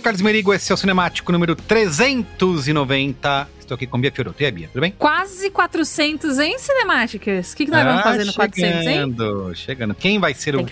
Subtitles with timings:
[0.00, 3.48] sou Carlos Merigo, esse é o Cinemático número 390.
[3.60, 4.42] Estou aqui com Bia Fiorotto.
[4.42, 4.94] E aí, Bia, tudo bem?
[4.98, 7.52] Quase 400 em cinemáticas.
[7.52, 8.80] O que, que nós vamos fazer no 400, hein?
[8.80, 9.94] Ah, chegando, chegando.
[9.94, 10.62] Quem vai ser o,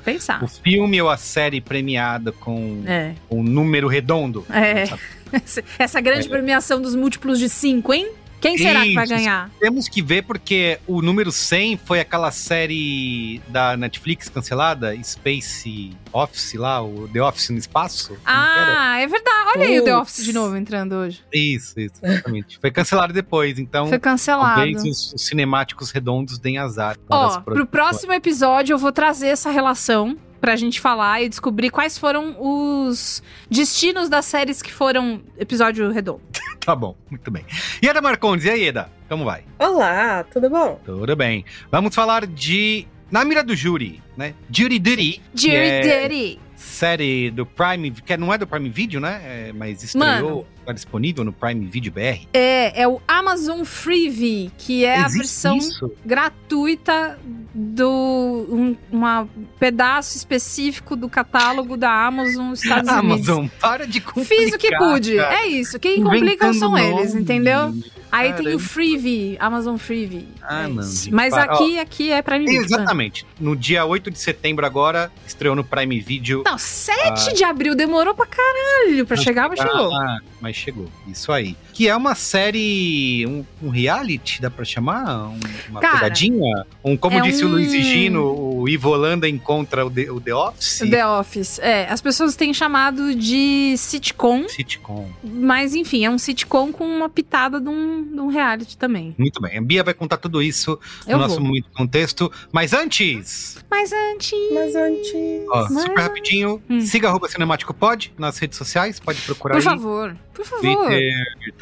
[0.43, 3.12] o filme ou a série premiada com É.
[3.31, 4.47] um número redondo?
[4.50, 4.84] É.
[5.78, 8.10] Essa grande premiação dos múltiplos de 5, hein?
[8.41, 9.50] Quem será que vai ganhar?
[9.59, 16.54] Temos que ver porque o número 100 foi aquela série da Netflix cancelada, Space Office
[16.54, 18.16] lá, o The Office no espaço.
[18.25, 19.50] Ah, é verdade.
[19.56, 19.97] Olha aí o The.
[19.97, 21.22] Office de novo entrando hoje.
[21.32, 22.59] Isso, isso, exatamente.
[22.60, 24.56] foi cancelado depois, então Foi cancelado.
[24.56, 26.97] talvez os, os cinemáticos redondos deem azar.
[27.09, 31.99] Ó, pro próximo episódio eu vou trazer essa relação pra gente falar e descobrir quais
[31.99, 36.21] foram os destinos das séries que foram episódio redondo.
[36.69, 37.47] Tá bom, muito bem.
[37.82, 38.91] Ieda Marcondes, e aí, Ieda?
[39.09, 39.43] Como vai?
[39.59, 40.78] Olá, tudo bom?
[40.84, 41.43] Tudo bem.
[41.72, 44.34] Vamos falar de Na Mira do Júri, né?
[44.50, 45.22] Jury Duty.
[45.34, 46.41] Jury é Duty.
[46.59, 49.21] Série do Prime, que não é do Prime Video, né?
[49.25, 52.27] É, mas estreou, tá disponível no Prime Video BR.
[52.33, 55.93] É, é o Amazon Freevee, que é a Existe versão isso?
[56.05, 57.19] gratuita
[57.55, 63.29] do um uma pedaço específico do catálogo da Amazon Estados Unidos.
[63.29, 64.27] Amazon, para de complicar.
[64.39, 65.17] Fiz o que pude.
[65.17, 65.35] cara.
[65.43, 65.79] É isso.
[65.79, 67.23] Quem complica Inventando são eles, nome.
[67.23, 67.73] entendeu?
[68.11, 68.63] Aí tem o Caramba.
[68.63, 70.29] Freevee, Amazon Freevee.
[70.43, 72.47] Ah, É gente, Mas aqui, aqui é pra mim.
[72.49, 73.27] Exatamente.
[73.39, 76.43] No dia 8 de setembro agora, estreou no Prime Video.
[76.45, 79.95] Não, 7 de abril demorou pra caralho pra chegar, mas chegou.
[79.95, 80.89] Ah, mas chegou.
[81.07, 81.57] Isso aí.
[81.78, 85.28] Que é uma série, um, um reality, dá pra chamar?
[85.28, 86.66] Um- uma Cara, pegadinha?
[86.83, 88.25] Um, como é disse o um- Luiz Gino,
[88.61, 90.78] o Ivo Holanda encontra o The, o The Office.
[90.91, 91.60] The Office.
[91.60, 95.09] É, as pessoas têm chamado de sitcom, Sitcom.
[95.22, 99.15] mas enfim, é um sitcom com uma pitada de um, de um reality também.
[99.16, 99.57] Muito bem.
[99.57, 101.45] A Bia vai contar tudo isso no Eu nosso vou.
[101.45, 102.28] momento contexto.
[102.51, 104.33] Mas antes, Mas antes.
[104.53, 105.13] Mas antes.
[105.53, 106.80] ó, Mas- super rapidinho, Hum.
[106.80, 109.65] siga arroba Cinemático Pod nas redes sociais, pode procurar Por aí.
[109.65, 110.86] favor, por favor.
[110.89, 111.13] Twitter,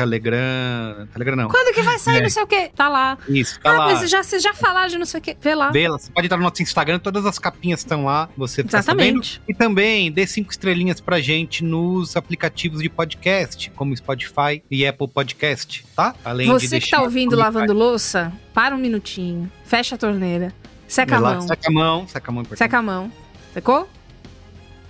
[0.07, 1.07] Telegram.
[1.13, 1.49] Telegram não.
[1.49, 2.23] Quando que vai sair É.
[2.23, 2.71] não sei o quê?
[2.75, 3.19] Tá lá.
[3.29, 3.85] Isso, tá ah, lá.
[3.87, 5.37] mas já, vocês já falaram de não sei o quê.
[5.41, 5.71] Vê lá.
[5.71, 5.99] Vê lá.
[5.99, 9.21] Você pode entrar no nosso Instagram, todas as capinhas estão lá, você fica sabendo.
[9.21, 9.43] Exatamente.
[9.49, 15.09] E também dê cinco estrelinhas pra gente nos aplicativos de podcast, como Spotify e Apple
[15.09, 16.15] Podcast, tá?
[16.25, 20.53] Além de Você que tá ouvindo lavando louça, para um minutinho, fecha a torneira,
[20.89, 21.43] Seca a mão.
[21.43, 22.41] Seca a mão, seca a mão.
[22.41, 22.59] é importante.
[22.59, 23.13] Seca a mão.
[23.53, 23.89] Secou?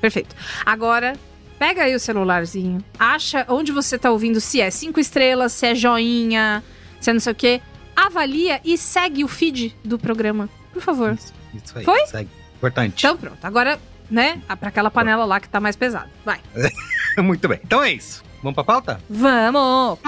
[0.00, 0.36] Perfeito.
[0.64, 1.14] Agora,
[1.58, 5.75] pega aí o celularzinho, acha onde você tá ouvindo, se é cinco estrelas, se é
[5.75, 6.62] joinha,
[7.00, 7.61] se é não sei o quê.
[7.94, 11.12] Avalia e segue o feed do programa, por favor.
[11.14, 11.32] Isso,
[11.64, 11.85] isso aí.
[11.85, 12.06] Foi?
[12.06, 12.31] Segue.
[12.56, 12.94] Importante.
[12.99, 13.38] Então pronto.
[13.43, 13.79] Agora,
[14.11, 16.11] né, pra aquela panela lá que tá mais pesada.
[16.25, 16.41] Vai.
[17.23, 17.61] Muito bem.
[17.64, 18.23] Então é isso.
[18.43, 19.00] Vamos pra pauta?
[19.09, 19.99] Vamos!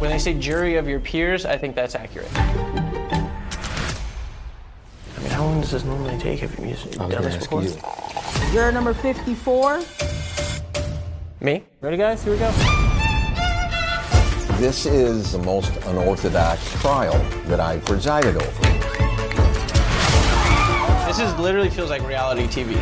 [0.00, 2.28] When they say jury of your peers, I think that's accurate.
[5.24, 6.40] I mean, how long does this normally take?
[6.40, 7.62] Have you used- done this before?
[8.52, 9.80] Juror number 54.
[11.40, 11.64] Me?
[11.80, 12.22] Ready, guys?
[12.22, 12.50] Here we go.
[14.58, 18.62] This is the most unorthodox trial that I presided over.
[21.06, 22.78] This is literally feels like reality TV.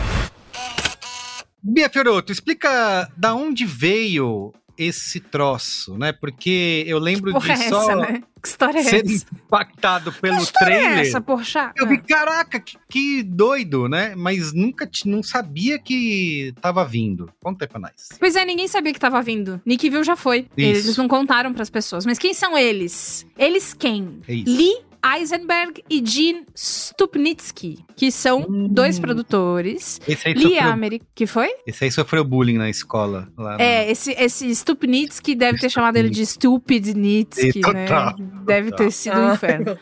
[1.63, 6.13] Bia Fioroto, explica da onde veio esse troço, né?
[6.13, 8.23] Porque eu lembro Porra, de é só essa, né?
[8.43, 9.27] Que história é ser essa?
[9.35, 10.99] impactado pelo Que história trailer.
[10.99, 11.73] é essa, poxa?
[11.77, 14.15] Eu vi, caraca, que, que doido, né?
[14.17, 17.31] Mas nunca não sabia que tava vindo.
[17.43, 18.09] Conta aí pra nós.
[18.19, 19.61] Pois é, ninguém sabia que tava vindo.
[19.65, 20.49] Nick viu já foi.
[20.57, 20.87] Isso.
[20.87, 22.05] Eles não contaram pras pessoas.
[22.05, 23.27] Mas quem são eles?
[23.39, 24.21] Eles quem?
[24.27, 24.57] É isso.
[24.57, 28.69] Lee Eisenberg e Gene Stupnitsky, que são Hum.
[28.71, 30.01] dois produtores.
[30.07, 31.05] Esse aí, Lee sofreu, Americ...
[31.15, 31.49] Que foi?
[31.67, 33.29] esse aí sofreu bullying na escola.
[33.37, 37.87] Lá no- É, esse, esse Stupnitsky deve ter chamado ele de Stupidnitsky, né?
[37.87, 38.15] total.
[38.45, 39.79] Deve ter sido um Ah, inferno.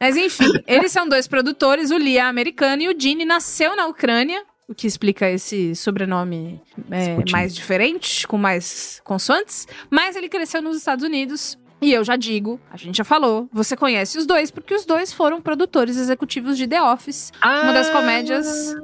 [0.00, 1.90] Mas enfim, eles são dois produtores.
[1.90, 4.42] O Lee é americano e o Gene nasceu na Ucrânia.
[4.68, 6.60] O que explica esse sobrenome
[6.90, 9.66] é, mais diferente, com mais consoantes.
[9.90, 11.58] Mas ele cresceu nos Estados Unidos.
[11.80, 15.12] E eu já digo, a gente já falou, você conhece os dois, porque os dois
[15.12, 17.32] foram produtores executivos de The Office.
[17.42, 18.74] Uma das comédias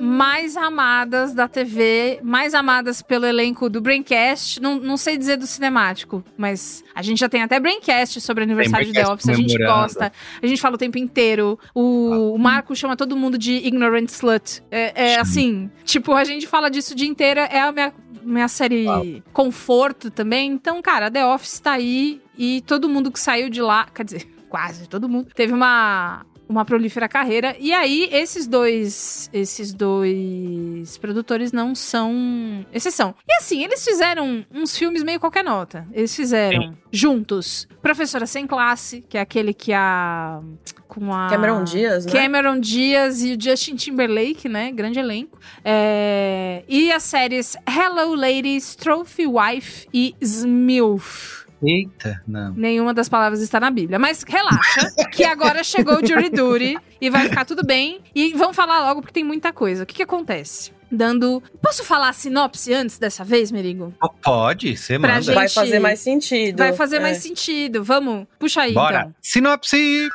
[0.00, 4.60] mais amadas da TV, mais amadas pelo elenco do Braincast.
[4.60, 8.86] Não, não sei dizer do cinemático, mas a gente já tem até Braincast sobre aniversário
[8.86, 9.28] de The Braincast Office.
[9.28, 10.12] A gente gosta,
[10.42, 11.58] a gente fala o tempo inteiro.
[11.74, 14.62] O, o Marco chama todo mundo de ignorant slut.
[14.70, 17.40] É, é assim, tipo, a gente fala disso o dia inteiro.
[17.40, 20.52] É a minha, minha série conforto também.
[20.52, 24.28] Então, cara, The Office tá aí e todo mundo que saiu de lá, quer dizer,
[24.48, 27.54] quase todo mundo, teve uma uma prolífera carreira.
[27.60, 29.30] E aí, esses dois.
[29.32, 33.14] Esses dois produtores não são exceção.
[33.26, 35.86] E assim, eles fizeram uns filmes meio qualquer nota.
[35.92, 40.40] Eles fizeram juntos Professora Sem Classe, que é aquele que a.
[40.88, 41.28] Com a.
[41.30, 42.12] Cameron Diaz, né?
[42.12, 44.72] Cameron Diaz e o Justin Timberlake, né?
[44.72, 45.38] Grande elenco.
[45.64, 51.39] É, E as séries Hello Ladies, Trophy Wife e Smilf.
[51.62, 52.52] Eita, não.
[52.54, 53.98] Nenhuma das palavras está na Bíblia.
[53.98, 58.00] Mas relaxa, que agora chegou o Jury Duty e vai ficar tudo bem.
[58.14, 59.82] E vamos falar logo porque tem muita coisa.
[59.82, 60.72] O que, que acontece?
[60.92, 61.40] Dando.
[61.62, 63.94] Posso falar a sinopse antes dessa vez, Merigo?
[64.22, 65.22] Pode, você Pra manda.
[65.22, 66.56] gente- Vai fazer mais sentido.
[66.58, 67.00] Vai fazer É.
[67.00, 67.84] mais sentido.
[67.84, 69.00] Vamos, puxa aí Bora.
[69.02, 69.14] então.
[69.22, 70.08] Sinopse!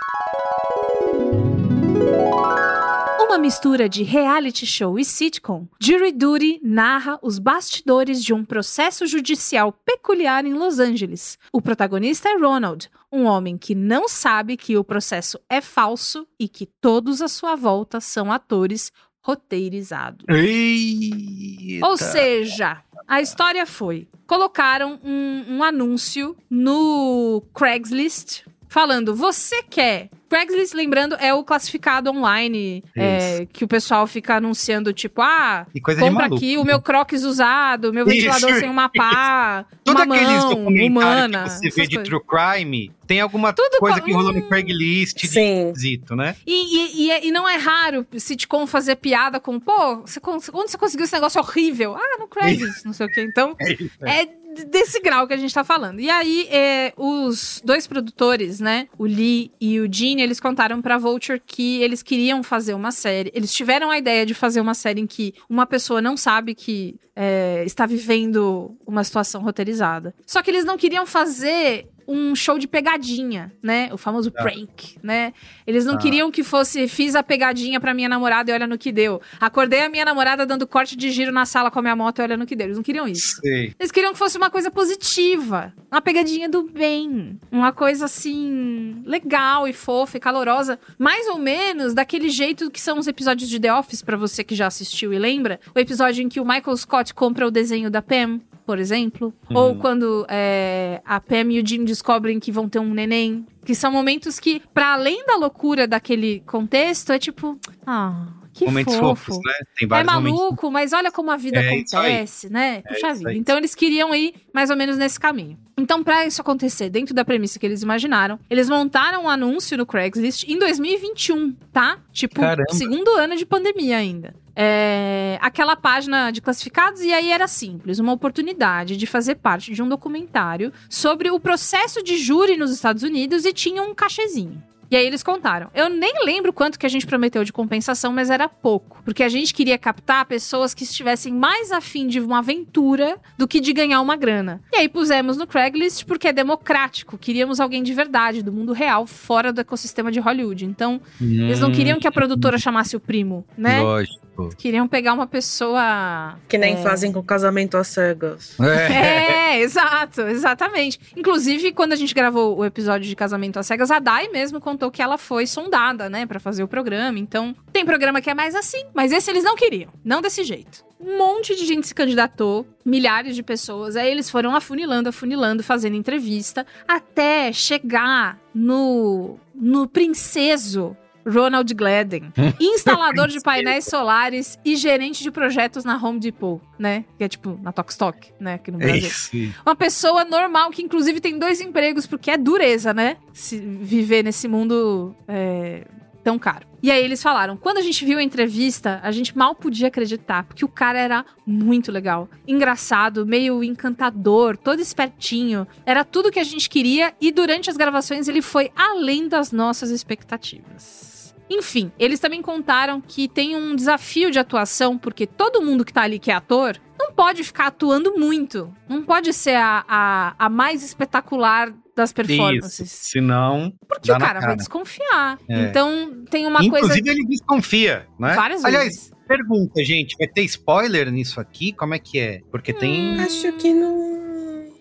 [3.45, 9.71] Mistura de reality show e sitcom, Jury Duty narra os bastidores de um processo judicial
[9.71, 11.37] peculiar em Los Angeles.
[11.53, 16.49] O protagonista é Ronald, um homem que não sabe que o processo é falso e
[16.49, 20.25] que todos à sua volta são atores roteirizados.
[20.27, 21.85] Eita.
[21.85, 28.41] Ou seja, a história foi: colocaram um, um anúncio no Craigslist
[28.75, 30.09] falando: você quer.
[30.27, 35.65] Craigslist, lembrando, é o classificado online é, que o pessoal fica anunciando, tipo, ah,
[35.99, 40.43] compra aqui o meu crocs usado, meu Isso, ventilador sem uma pá, Todos uma aqueles
[40.43, 41.43] mão humana.
[41.43, 42.03] que você vê de coisas.
[42.09, 46.35] true crime, tem alguma Tudo coisa com- que rolou no Craigslist de esquisito, né?
[46.45, 50.19] E, e, e, é- e não é raro sitcom fazer piada com, pô, você,
[50.53, 51.95] onde você conseguiu esse negócio horrível?
[51.95, 53.21] Ah, no Craigslist, não sei o quê.
[53.29, 53.91] Então, É isso.
[54.01, 55.99] é d- desse grau que a gente tá falando.
[55.99, 60.97] E aí, é, os dois produtores, né, o Lee e o Gene, eles contaram pra
[60.97, 63.31] Vulture que eles queriam fazer uma série.
[63.33, 66.95] Eles tiveram a ideia de fazer uma série em que uma pessoa não sabe que
[67.15, 70.13] é, está vivendo uma situação roteirizada.
[70.25, 73.89] Só que eles não queriam fazer um show de pegadinha, né?
[73.91, 75.33] O famoso prank, né?
[75.65, 75.97] Eles não Ah.
[75.97, 79.21] queriam que fosse fiz a pegadinha pra minha namorada e olha no que deu.
[79.39, 82.21] Acordei a minha namorada dando corte de giro na sala com a minha moto e
[82.21, 82.67] olha no que deu.
[82.67, 83.39] Eles não queriam isso.
[83.41, 83.73] Sei.
[83.79, 89.67] Eles queriam que fosse uma coisa positiva, uma pegadinha do bem, uma coisa assim legal
[89.67, 93.73] e fofa e calorosa, mais ou menos daquele jeito que são os episódios de The
[93.73, 97.13] Office pra você que já assistiu e lembra, o episódio em que o Michael Scott
[97.13, 101.83] compra o desenho da Pam, por exemplo, ou quando é, a Pam e o Jim
[101.83, 106.39] descobrem que vão ter um neném, que são momentos que para além da loucura daquele
[106.41, 109.25] contexto é tipo, ah, Que momentos fofo.
[109.25, 109.53] fofos, né?
[109.77, 110.39] Tem É vários momentos.
[110.39, 112.81] maluco, mas olha como a vida É acontece, né?
[112.83, 113.33] Puxa isso vida.
[113.33, 115.57] Então eles queriam ir mais ou menos nesse caminho.
[115.77, 119.85] Então, pra isso acontecer, dentro da premissa que eles imaginaram, eles montaram um anúncio no
[119.85, 121.99] Craigslist em 2021, tá?
[122.13, 122.71] Tipo, Caramba.
[122.71, 124.33] segundo ano de pandemia ainda.
[124.55, 129.83] É, aquela página de classificados, e aí era simples: uma oportunidade de fazer parte de
[129.83, 134.63] um documentário sobre o processo de júri nos Estados Unidos e tinha um cachezinho.
[134.89, 135.69] E aí eles contaram.
[135.73, 139.01] Eu nem lembro quanto que a gente prometeu de compensação, mas era pouco.
[139.03, 143.59] Porque a gente queria captar pessoas que estivessem mais afim de uma aventura do que
[143.59, 144.61] de ganhar uma grana.
[144.71, 147.17] E aí pusemos no Craigslist porque é democrático.
[147.17, 150.65] Queríamos alguém de verdade, do mundo real, fora do ecossistema de Hollywood.
[150.65, 153.81] Então, eles não queriam que a produtora chamasse o primo, né?
[153.81, 154.25] Lógico.
[154.57, 156.37] Queriam pegar uma pessoa.
[156.47, 158.57] Que nem é, fazem com casamento às cegas.
[158.59, 160.99] É, exato, exatamente.
[161.15, 164.84] Inclusive, quando a gente gravou o episódio de Casamento às Cegas, a Dai mesmo contou
[164.91, 167.19] que ela foi sondada, né, Pra fazer o programa.
[167.19, 170.83] Então, tem programa que é mais assim, mas esse eles não queriam, não desse jeito.
[170.99, 173.95] Um monte de gente se candidatou, milhares de pessoas.
[173.95, 183.27] Aí eles foram afunilando, afunilando, fazendo entrevista, até chegar no no princeso Ronald Gladden, instalador
[183.27, 187.05] de painéis solares e gerente de projetos na Home Depot, né?
[187.17, 188.55] Que é tipo na Tokstok, né?
[188.55, 189.53] Aqui no É Brasil.
[189.65, 193.17] Uma pessoa normal que, inclusive, tem dois empregos, porque é dureza, né?
[193.33, 195.85] Se viver nesse mundo é,
[196.23, 196.65] tão caro.
[196.81, 200.43] E aí eles falaram: quando a gente viu a entrevista, a gente mal podia acreditar,
[200.43, 205.67] porque o cara era muito legal, engraçado, meio encantador, todo espertinho.
[205.85, 209.89] Era tudo que a gente queria, e durante as gravações ele foi além das nossas
[209.89, 211.14] expectativas.
[211.49, 216.01] Enfim, eles também contaram que tem um desafio de atuação, porque todo mundo que tá
[216.01, 218.73] ali que é ator não pode ficar atuando muito.
[218.89, 222.91] Não pode ser a, a, a mais espetacular das performances.
[222.91, 223.09] Isso.
[223.11, 223.71] Senão.
[223.87, 225.37] Porque dá o na cara, vai desconfiar.
[225.49, 225.61] É.
[225.61, 227.11] Então tem uma Inclusive, coisa.
[227.11, 228.33] ele desconfia, né?
[228.33, 229.11] Várias Aliás, vezes.
[229.27, 231.71] pergunta, gente: vai ter spoiler nisso aqui?
[231.73, 232.41] Como é que é?
[232.51, 233.19] Porque tem.
[233.21, 234.24] Acho que não.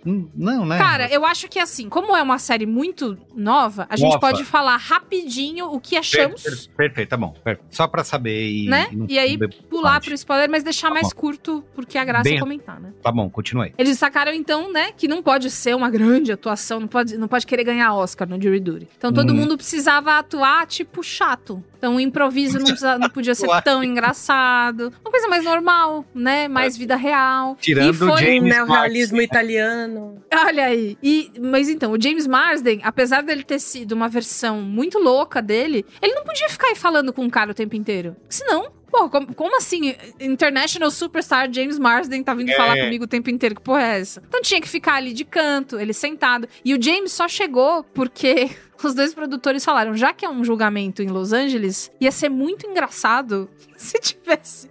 [0.04, 0.76] Não, né?
[0.78, 4.76] Cara, eu acho que assim, como é uma série muito nova, a gente pode falar
[4.76, 7.34] rapidinho o que Per- achamos, per- perfeito, tá bom.
[7.42, 8.68] per- Só pra saber e.
[8.68, 8.88] né?
[8.92, 10.06] não- E aí não- pular pode.
[10.06, 11.20] pro spoiler, mas deixar Tá mais bom.
[11.20, 12.92] curto, porque a graça Bem- é comentar, né?
[13.02, 13.72] Tá bom, continue.
[13.78, 17.46] Eles destacaram, então, né, que não pode ser uma grande atuação, não pode, não pode
[17.46, 18.88] querer ganhar Oscar no Jury Duty.
[18.98, 19.36] Então todo Hum.
[19.36, 21.62] mundo precisava atuar, tipo, chato.
[21.78, 24.92] Então o improviso não, precisa- não podia ser tão engraçado.
[25.02, 26.48] Uma coisa mais normal, né?
[26.48, 27.56] Mais vida real.
[27.60, 28.08] Tirando e foi...
[28.10, 29.93] o James Neorrealismo italiano.
[30.32, 30.96] Olha aí.
[31.02, 35.84] E, mas então, o James Marsden, apesar dele ter sido uma versão muito louca dele,
[36.02, 38.16] ele não podia ficar aí falando com o cara o tempo inteiro.
[38.28, 39.94] Senão, pô, como, como assim?
[40.20, 42.56] International Superstar James Marsden tá vindo É.
[42.56, 43.54] falar comigo o tempo inteiro?
[43.54, 44.22] Que porra é essa?
[44.28, 46.48] Então tinha que ficar ali de canto, ele sentado.
[46.64, 48.50] E o James só chegou porque
[48.82, 52.66] os dois produtores falaram: já que é um julgamento em Los Angeles, ia ser muito
[52.66, 54.68] engraçado se tivesse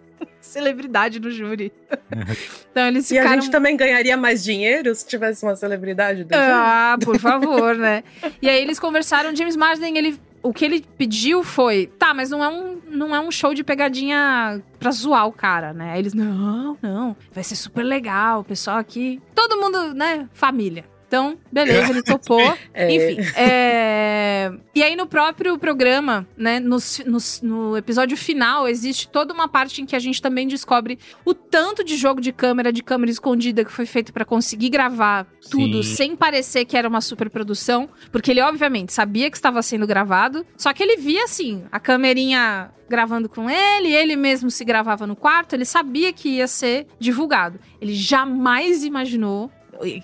[0.53, 1.73] celebridade no júri.
[2.71, 6.33] então eles E a ficaram gente também ganharia mais dinheiro se tivesse uma celebridade do
[6.33, 8.03] ah, por favor, né?
[8.41, 12.43] E aí eles conversaram, James Marsden, ele o que ele pediu foi, tá, mas não
[12.43, 15.93] é um, não é um show de pegadinha pra zoar o cara, né?
[15.93, 20.83] Aí eles, não, não, vai ser super legal, o pessoal aqui, todo mundo, né, família.
[21.13, 22.41] Então, beleza, ele topou.
[22.73, 22.91] É.
[22.91, 24.51] Enfim, é...
[24.73, 29.81] E aí no próprio programa, né, no, no, no episódio final, existe toda uma parte
[29.81, 33.63] em que a gente também descobre o tanto de jogo de câmera, de câmera escondida
[33.63, 35.95] que foi feito pra conseguir gravar tudo Sim.
[35.95, 40.73] sem parecer que era uma superprodução, porque ele obviamente sabia que estava sendo gravado, só
[40.73, 45.53] que ele via assim, a câmerinha gravando com ele, ele mesmo se gravava no quarto,
[45.53, 47.59] ele sabia que ia ser divulgado.
[47.79, 49.51] Ele jamais imaginou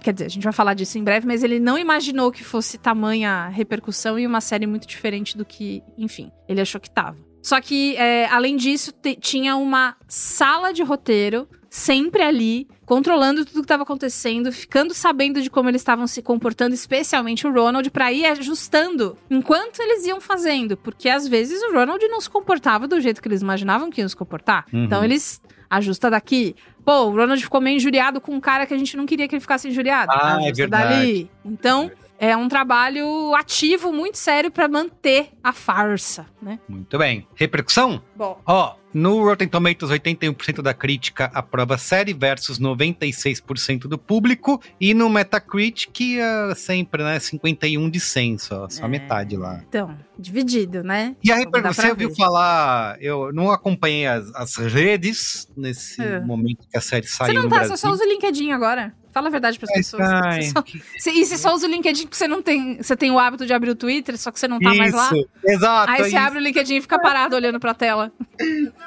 [0.02, 2.78] Quer dizer, a gente vai falar disso em breve, mas ele não imaginou que fosse
[2.78, 7.18] tamanha repercussão e uma série muito diferente do que, enfim, ele achou que tava.
[7.42, 13.62] Só que, é, além disso, tinha uma sala de roteiro sempre ali, controlando tudo que
[13.62, 18.26] estava acontecendo, ficando sabendo de como eles estavam se comportando, especialmente o Ronald, pra ir
[18.26, 20.76] ajustando enquanto eles iam fazendo.
[20.76, 24.10] Porque às vezes o Ronald não se comportava do jeito que eles imaginavam que iam
[24.10, 24.66] se comportar.
[24.74, 24.86] Uhum.
[24.86, 26.56] Então eles ajusta daqui.
[26.84, 29.36] Pô, o Ronald ficou meio injuriado com um cara que a gente não queria que
[29.36, 30.12] ele ficasse injuriado.
[30.14, 30.96] Ah, é verdade.
[30.96, 31.32] dali.
[31.46, 36.60] Então, é um trabalho ativo muito sério pra manter a farsa, né?
[36.68, 37.28] Muito bem.
[37.36, 38.02] Repercussão?
[38.16, 38.42] Bom.
[38.46, 44.62] Ó, no Rotten Tomatoes, 81% da crítica aprova a série versus 96% do público.
[44.80, 47.20] E no Metacritic, é sempre, né?
[47.20, 48.70] 51 de 100 só.
[48.70, 48.88] Só É.
[48.88, 49.62] metade lá.
[49.68, 51.16] Então, dividido, né?
[51.24, 52.98] E a Dá repercussão, pra você ouviu falar...
[53.02, 56.20] Eu não acompanhei as, as redes nesse É.
[56.20, 57.76] momento que a série Você saiu não no tá, Brasil.
[57.78, 58.94] você só usa o LinkedIn agora.
[59.20, 60.10] Fala a verdade pras Ai, pessoas.
[60.10, 60.64] ai, Você só-
[60.98, 62.78] você- e você só usa o LinkedIn porque você não tem.
[62.82, 65.08] Você tem o hábito de abrir o Twitter, só que você não tá mais lá.
[65.08, 65.92] Isso, exato.
[65.92, 66.18] Aí é você isso.
[66.18, 68.12] abre o LinkedIn e fica parado olhando pra tela.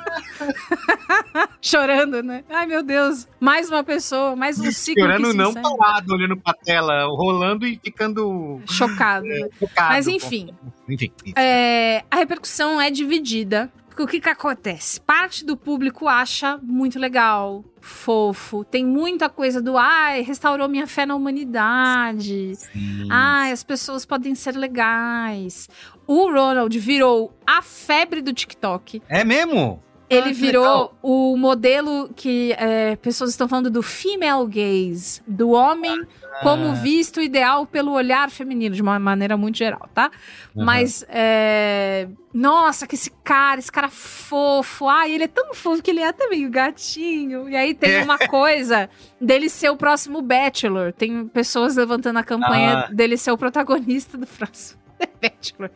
[1.61, 2.43] Chorando, né?
[2.51, 3.29] Ai, meu Deus.
[3.39, 5.77] Mais uma pessoa, mais um ciclo Chorando não encerra.
[5.77, 9.27] parado, olhando pra tela, rolando e ficando Chocado.
[9.27, 9.49] né?
[9.59, 9.93] focado.
[9.93, 10.51] Mas enfim.
[10.89, 11.13] Enfim.
[11.25, 11.35] isso.
[11.37, 13.71] É, a repercussão é dividida.
[13.99, 15.01] O que que acontece?
[15.01, 18.65] Parte do público acha muito legal, fofo.
[18.65, 22.55] Tem muita coisa do ai, restaurou minha fé na humanidade.
[22.57, 23.09] Sim.
[23.11, 25.69] Ai, as pessoas podem ser legais.
[26.07, 29.03] O Ronald virou a febre do TikTok.
[29.09, 29.83] É mesmo?
[30.15, 30.99] Ele que virou legal.
[31.03, 36.07] o modelo que é, pessoas estão falando do female gaze, do homem
[36.43, 40.11] como visto ideal pelo olhar feminino, de uma maneira muito geral, tá?
[40.57, 40.65] Aham.
[40.65, 45.91] Mas, é, nossa, que esse cara, esse cara fofo, ai, ele é tão fofo que
[45.91, 47.49] ele é até meio gatinho.
[47.49, 48.03] E aí tem É.
[48.03, 48.89] uma coisa
[49.21, 50.93] dele ser o próximo Bachelor.
[50.93, 52.93] Tem pessoas levantando a campanha Ah.
[52.93, 54.81] dele ser o protagonista do próximo
[55.21, 55.71] Bachelor.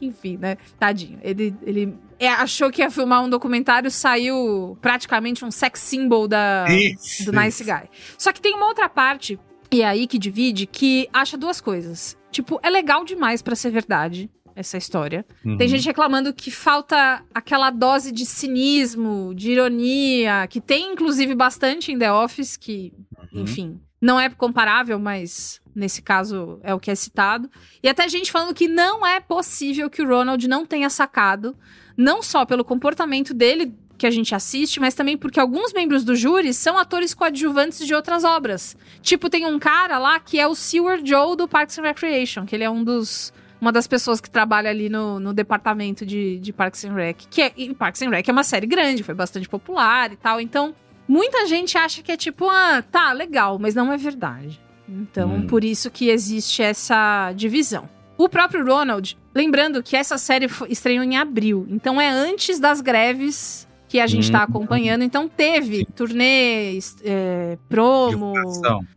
[0.00, 0.56] Enfim, né?
[0.78, 1.18] Tadinho.
[1.22, 6.66] Ele, ele é, achou que ia filmar um documentário, saiu praticamente um sex symbol da,
[6.68, 7.88] Isso, do Nice Guy.
[8.16, 9.38] Só que tem uma outra parte,
[9.70, 12.16] e é aí que divide, que acha duas coisas.
[12.30, 15.24] Tipo, é legal demais pra ser verdade essa história.
[15.44, 15.56] Uhum.
[15.56, 21.92] Tem gente reclamando que falta aquela dose de cinismo, de ironia, que tem inclusive bastante
[21.92, 22.92] em The Office, que,
[23.32, 23.42] Uhum.
[23.42, 27.50] enfim, não é comparável, mas nesse caso é o que é citado.
[27.82, 31.56] E até gente falando que não é possível que o Ronald não tenha sacado,
[31.96, 36.14] não só pelo comportamento dele que a gente assiste, mas também porque alguns membros do
[36.14, 38.76] júri são atores coadjuvantes de outras obras.
[39.02, 42.54] Tipo, tem um cara lá que é o Seward Joe do Parks and Recreation, que
[42.54, 46.52] ele é um dos uma das pessoas que trabalha ali no, no departamento de, de
[46.52, 47.24] Parks and Rec.
[47.28, 50.40] Que é, e Parks and Rec é uma série grande, foi bastante popular e tal.
[50.40, 50.74] Então,
[51.08, 54.60] muita gente acha que é tipo, ah, tá, legal, mas não é verdade.
[54.88, 55.46] Então, Hum.
[55.46, 57.88] por isso que existe essa divisão.
[58.16, 63.68] O próprio Ronald, lembrando que essa série estreou em abril, então é antes das greves
[63.88, 64.42] que a gente tá Hum.
[64.48, 65.02] acompanhando.
[65.02, 68.34] Então teve turnês, é, promo,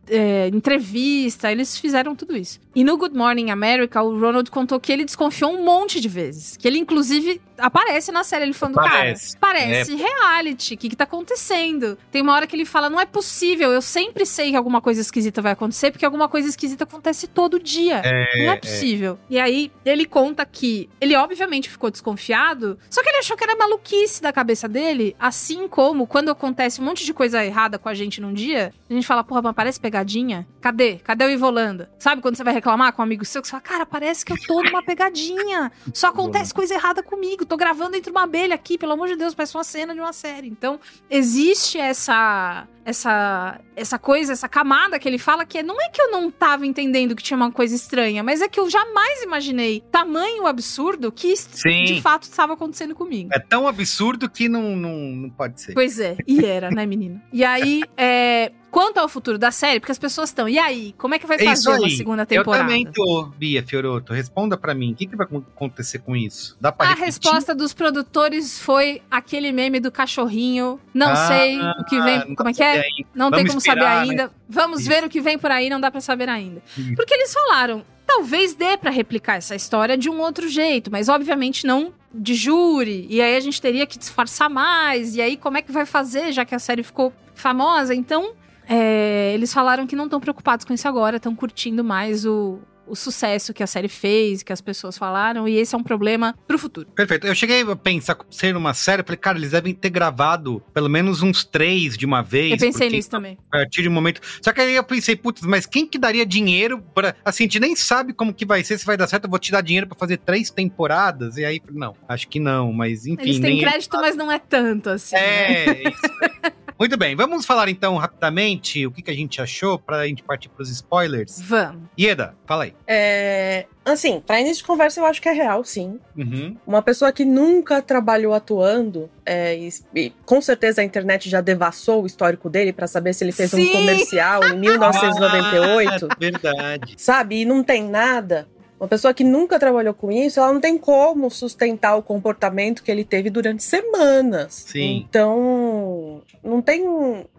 [0.08, 2.60] é, entrevista, eles fizeram tudo isso.
[2.74, 6.56] E no Good Morning America, o Ronald contou que ele desconfiou um monte de vezes.
[6.56, 9.36] Que ele, inclusive, aparece na série, ele falando, Parece.
[9.38, 11.98] cara, parece reality, o que que tá acontecendo?
[12.10, 15.00] Tem uma hora que ele fala, não é possível, eu sempre sei que alguma coisa
[15.00, 18.00] esquisita vai acontecer, porque alguma coisa esquisita acontece todo dia.
[18.04, 18.56] É, Não é é.
[18.56, 19.18] possível.
[19.28, 23.56] E aí, ele conta que ele obviamente ficou desconfiado, só que ele achou que era
[23.56, 27.94] maluquice da cabeça dele, assim como quando acontece um monte de coisa errada com a
[27.94, 30.46] gente num dia, a gente fala, porra, mas parece pegadinha?
[30.60, 30.96] Cadê?
[30.96, 31.90] Cadê o Ivolanda?
[31.98, 34.32] Sabe quando você vai reclamar com um amigo seu, que você fala, cara, parece que
[34.32, 35.72] eu tô numa pegadinha.
[35.92, 37.44] Só acontece coisa errada comigo.
[37.44, 40.12] Tô gravando entre uma abelha aqui, pelo amor de Deus, parece uma cena de uma
[40.12, 40.48] série.
[40.48, 40.78] Então,
[41.10, 46.00] existe essa essa essa coisa, essa camada que ele fala que é- não é que
[46.00, 49.82] eu não tava entendendo que tinha uma coisa estranha, mas é que eu jamais imaginei
[49.90, 51.84] tamanho absurdo que isso Sim.
[51.84, 53.30] de fato estava acontecendo comigo.
[53.32, 55.72] É tão absurdo que não, não, não pode ser.
[55.72, 57.18] Pois é, e era, né, menino?
[57.32, 61.14] E aí, é, quanto ao futuro da série, porque as pessoas estão, e aí, como
[61.14, 61.96] é que vai É isso fazer uma aí.
[61.96, 62.62] segunda temporada?
[62.64, 64.12] Eu também tô, Bia Fioroto.
[64.12, 64.92] Responda pra mim.
[64.92, 66.58] O que, que vai acontecer com isso?
[66.60, 67.06] Dá pra A repetir?
[67.06, 70.78] resposta dos produtores foi aquele meme do cachorrinho.
[70.92, 72.34] Não Ah, sei o que vem.
[72.34, 72.71] Como é que é?
[72.76, 73.08] Saber ainda.
[73.14, 74.10] Não tem como saber esperar, né?
[74.10, 74.30] ainda.
[74.48, 74.88] Vamos Isso.
[74.88, 76.62] ver o que vem por aí, não dá pra saber ainda.
[76.96, 81.66] Porque eles falaram, talvez dê pra replicar essa história de um outro jeito, mas obviamente
[81.66, 83.06] não de júri.
[83.08, 85.16] E aí a gente teria que disfarçar mais.
[85.16, 87.94] E aí como é que vai fazer, já que a série ficou famosa?
[87.94, 88.34] Então,
[88.68, 92.94] é, eles falaram que não estão preocupados com isso agora, estão curtindo mais o, o
[92.96, 96.58] sucesso que a série fez, que as pessoas falaram, e esse é um problema pro
[96.58, 96.86] futuro.
[96.94, 97.26] Perfeito.
[97.26, 101.22] Eu cheguei a pensar ser uma série, falei, cara, eles devem ter gravado pelo menos
[101.22, 102.52] uns três de uma vez.
[102.52, 103.38] Eu pensei nisso também.
[103.50, 104.20] A partir de um momento.
[104.42, 107.14] Só que aí eu pensei, putz, mas quem que daria dinheiro pra.
[107.24, 109.38] Assim, a gente nem sabe como que vai ser, se vai dar certo, eu vou
[109.38, 111.36] te dar dinheiro pra fazer três temporadas.
[111.36, 113.22] E aí, não, acho que não, mas enfim.
[113.22, 115.14] Eles têm nem- crédito, mas não é tanto assim.
[115.14, 115.22] né?
[115.22, 116.00] É, isso.
[116.82, 120.48] Muito bem, vamos falar então rapidamente o que, que a gente achou pra gente partir
[120.48, 121.40] pros spoilers.
[121.40, 121.82] Vamos.
[121.96, 122.74] Ieda, fala aí.
[122.88, 126.00] É, assim, pra início de conversa eu acho que é real, sim.
[126.16, 126.56] Uhum.
[126.66, 132.02] Uma pessoa que nunca trabalhou atuando, é, e, e com certeza a internet já devassou
[132.02, 133.68] o histórico dele pra saber se ele fez Sim!
[133.68, 136.94] um comercial em 1998, Ah, verdade.
[136.96, 137.42] sabe?
[137.42, 138.48] E não tem nada.
[138.82, 142.90] Uma pessoa que nunca trabalhou com isso, ela não tem como sustentar o comportamento que
[142.90, 144.64] ele teve durante semanas.
[144.66, 145.06] Sim.
[145.08, 146.84] Então, não tem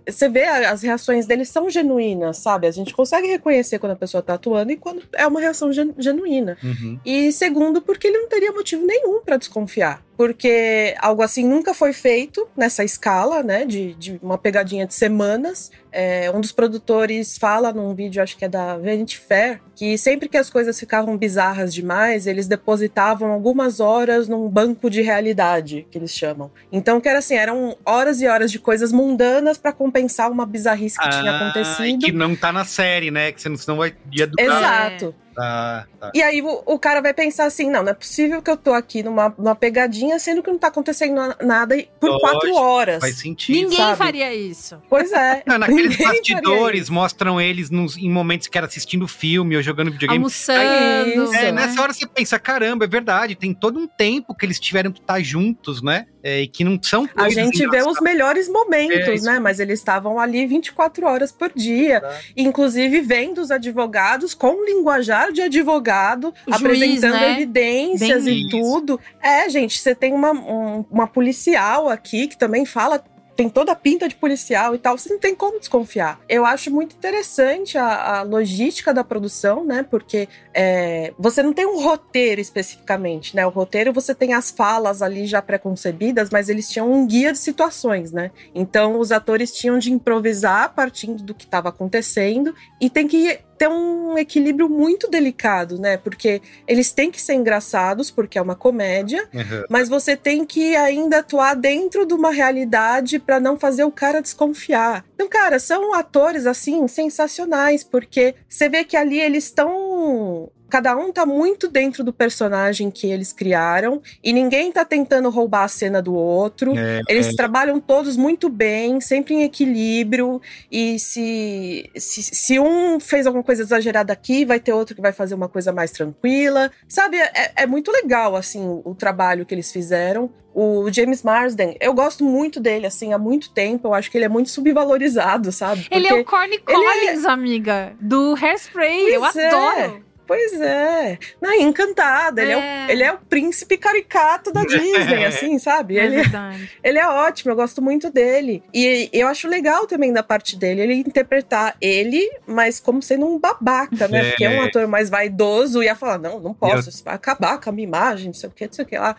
[0.07, 2.67] você vê as reações deles são genuínas, sabe?
[2.67, 5.93] A gente consegue reconhecer quando a pessoa tá atuando e quando é uma reação gen-
[5.97, 6.57] genuína.
[6.63, 6.99] Uhum.
[7.05, 10.03] E segundo, porque ele não teria motivo nenhum pra desconfiar.
[10.15, 13.65] Porque algo assim nunca foi feito nessa escala, né?
[13.65, 15.71] De, de uma pegadinha de semanas.
[15.91, 20.29] É, um dos produtores fala num vídeo, acho que é da Vanity Fair, que sempre
[20.29, 25.97] que as coisas ficavam bizarras demais, eles depositavam algumas horas num banco de realidade, que
[25.97, 26.51] eles chamam.
[26.71, 30.97] Então, que era assim, eram horas e horas de coisas mundanas pra compensar uma bizarrice
[30.97, 32.05] que tinha Ah, acontecido.
[32.05, 33.31] Que não tá na série, né?
[33.31, 35.15] Que você não, senão vai ia do Exato.
[35.35, 36.11] Ah, tá.
[36.13, 38.71] E aí o, o cara vai pensar assim: não, não é possível que eu tô
[38.71, 42.99] aqui numa, numa pegadinha, sendo que não tá acontecendo na- nada por Lógico, quatro horas.
[42.99, 43.55] Faz sentido.
[43.55, 43.97] Ninguém sabe?
[43.97, 44.79] faria isso.
[44.87, 45.41] Pois é.
[45.47, 50.19] Não, naqueles bastidores mostram eles nos, em momentos que era assistindo filme ou jogando videogame.
[50.19, 51.23] Almoçando.
[51.23, 51.33] Isso.
[51.33, 51.65] É, né?
[51.65, 54.99] nessa hora você pensa, caramba, é verdade, tem todo um tempo que eles tiveram que
[54.99, 56.05] estar juntos, né?
[56.23, 59.39] É, e que não são A gente vê os melhores momentos, É, né?
[59.39, 62.01] Mas eles estavam ali 24 horas por dia.
[62.37, 67.31] Inclusive vendo os advogados com linguajar de advogado, juiz, apresentando né?
[67.33, 68.49] evidências Bem e isso.
[68.51, 68.99] tudo.
[69.21, 73.03] É, gente, você tem uma, um- uma policial aqui que também fala.
[73.35, 76.19] Tem toda a pinta de policial e tal, você não tem como desconfiar.
[76.29, 79.83] Eu acho muito interessante a, a logística da produção, né?
[79.83, 83.45] Porque é, você não tem um roteiro especificamente, né?
[83.45, 87.39] O roteiro você tem as falas ali já pré-concebidas, mas eles tinham um guia de
[87.39, 88.31] situações, né?
[88.53, 93.67] Então os atores tinham de improvisar partindo do que estava acontecendo e tem que ter
[93.69, 95.97] um equilíbrio muito delicado, né?
[95.97, 99.63] Porque eles têm que ser engraçados, porque é uma comédia, Uhum.
[99.69, 104.21] mas você tem que ainda atuar dentro de uma realidade pra não fazer o cara
[104.21, 105.05] desconfiar.
[105.15, 111.11] Então, cara, são atores assim sensacionais, porque você vê que ali eles estão Cada um
[111.11, 116.01] tá muito dentro do personagem que eles criaram e ninguém tá tentando roubar a cena
[116.01, 116.73] do outro.
[116.75, 117.35] É, Eles é.
[117.35, 120.41] trabalham todos muito bem, sempre em equilíbrio.
[120.71, 125.11] E se, se, se um fez alguma coisa exagerada aqui, vai ter outro que vai
[125.13, 126.71] fazer uma coisa mais tranquila.
[126.87, 130.31] Sabe, é, é muito legal, assim, o, o trabalho que eles fizeram.
[130.55, 133.89] O James Marsden, eu gosto muito dele, assim, há muito tempo.
[133.89, 135.85] Eu acho que ele é muito subvalorizado, sabe?
[135.91, 139.13] Ele é Porque- o Corny ele é- Collins, amiga, do Hairspray.
[139.13, 139.47] eu Pois é.
[139.49, 140.03] adoro.
[140.25, 141.17] Pois é.
[141.41, 142.41] Não, encantada.
[142.41, 142.55] Ele é.
[142.55, 142.85] É.
[142.87, 145.97] o, ele é o príncipe caricato da Disney, assim, sabe?
[145.97, 146.71] É Ele, verdade.
[146.83, 148.63] ele é ótimo, eu gosto muito dele.
[148.73, 153.37] E eu acho legal também da parte dele, ele interpretar ele, mas como sendo um
[153.39, 154.19] babaca, né?
[154.19, 154.29] É.
[154.29, 157.15] Porque é um ator mais vaidoso e ia falar: não, não posso, Eu- isso vai
[157.15, 159.15] acabar com a minha imagem, não sei o que, não sei o que lá.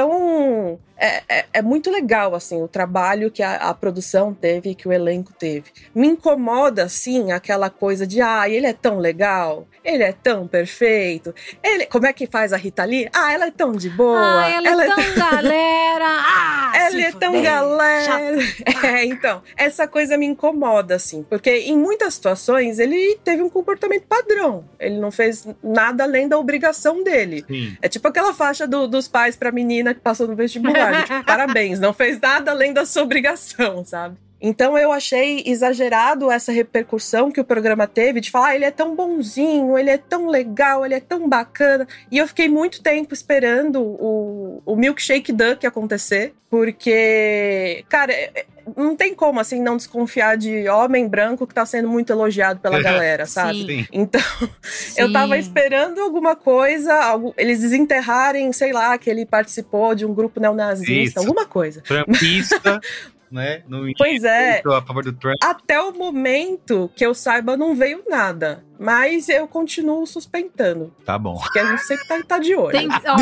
[0.00, 0.78] Então.
[0.98, 4.92] É, é, é muito legal, assim, o trabalho que a, a produção teve, que o
[4.94, 5.64] elenco teve.
[5.94, 11.34] Me incomoda, assim, aquela coisa de, ah, ele é tão legal, ele é tão perfeito.
[11.62, 13.08] Ele, como é que faz a Rita Lee?
[13.14, 14.18] Ah, ela é tão de boa.
[14.44, 16.04] Ah, ela, é tão galera.
[16.08, 18.36] Ah, ela é tão galera.
[18.86, 24.04] É, então, essa coisa me incomoda, assim, porque em muitas situações ele teve um comportamento
[24.06, 24.64] padrão.
[24.78, 27.44] Ele não fez nada além da obrigação dele.
[27.48, 27.76] Sim.
[27.82, 31.04] É tipo aquela faixa do- dos pais pra menina que passou no vestibular.
[31.04, 34.16] tipo, parabéns, não fez nada além da sua obrigação, sabe?
[34.40, 38.70] Então eu achei exagerado essa repercussão que o programa teve de falar, ah, ele é
[38.70, 41.86] tão bonzinho, ele é tão legal, ele é tão bacana.
[42.10, 48.46] E eu fiquei muito tempo esperando o, o Milkshake Duck acontecer, porque, cara, é- é-
[48.76, 52.80] não tem como assim não desconfiar de homem branco que tá sendo muito elogiado pela
[52.82, 53.60] galera, sabe?
[53.60, 53.66] Sim.
[53.66, 53.86] Sim.
[53.92, 54.20] Então,
[54.98, 55.40] eu tava Sim.
[55.40, 60.92] esperando alguma coisa, algo- eles desenterrarem, sei lá, que ele participou de um grupo neonazista,
[60.92, 61.18] Isso.
[61.18, 61.80] alguma coisa.
[61.82, 62.80] Trumpista,
[63.30, 63.62] né?
[63.68, 64.62] No Pois é.
[64.64, 65.36] a favor do Trump.
[65.42, 68.64] Até o momento que eu saiba, não veio nada.
[68.78, 70.92] Mas eu continuo suspeitando.
[71.04, 71.38] Tá bom.
[71.38, 72.72] Porque a gente sempre tá, tá de olho.
[72.76, 73.16] Tem, ó,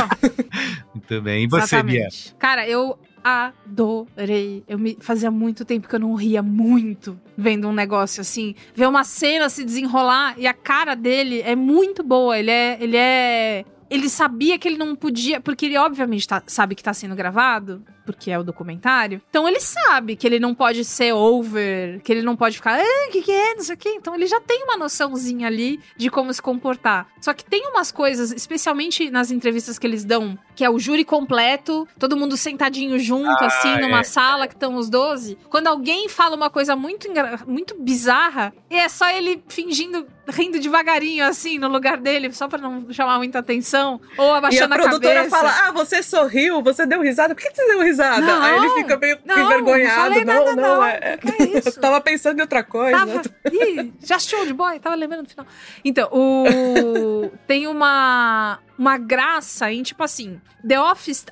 [0.95, 1.45] Muito bem.
[1.45, 2.09] E você, Bia?
[2.39, 4.63] Cara, eu adorei.
[4.69, 8.87] Eu me fazia muito tempo que eu não ria muito vendo um negócio assim, ver
[8.87, 12.39] uma cena se desenrolar e a cara dele é muito boa.
[12.39, 16.75] Ele é, ele é ele sabia que ele não podia, porque ele obviamente tá- sabe
[16.75, 19.21] que tá sendo gravado, porque é o documentário.
[19.31, 23.09] Então ele sabe que ele não pode ser over, que ele não pode ficar, ah,
[23.11, 23.91] que que é, não sei o quê.
[23.97, 27.07] Então ele já tem uma noçãozinha ali de como se comportar.
[27.21, 31.05] Só que tem umas coisas, especialmente nas entrevistas que eles dão, que é o júri
[31.05, 34.05] completo, todo mundo sentadinho junto, Ah, assim, numa é.
[34.05, 35.39] sala que estão os 12.
[35.49, 37.09] Quando alguém fala uma coisa muito,
[37.47, 42.59] muito bizarra, e é só ele fingindo, rindo devagarinho, assim, no lugar dele, só pra
[42.59, 45.37] não chamar muita atenção, ou E a abaixando a, produtora cabeça.
[45.37, 47.35] fala: Ah, você sorriu, você deu risada.
[47.35, 47.94] Por que você deu risada?
[47.99, 50.15] Não, Aí ele fica meio não, não envergonhado.
[50.15, 50.85] Não, nada, não, não.
[50.85, 51.17] é.
[51.17, 51.69] Que que é isso?
[51.77, 52.99] Eu tava pensando em outra coisa.
[52.99, 53.23] Tava.
[53.53, 55.47] Ih, já show de boy, tava lembrando no final.
[55.85, 57.31] Então, o.
[57.47, 58.59] tem uma.
[58.79, 61.27] uma graça em, tipo assim, The Office,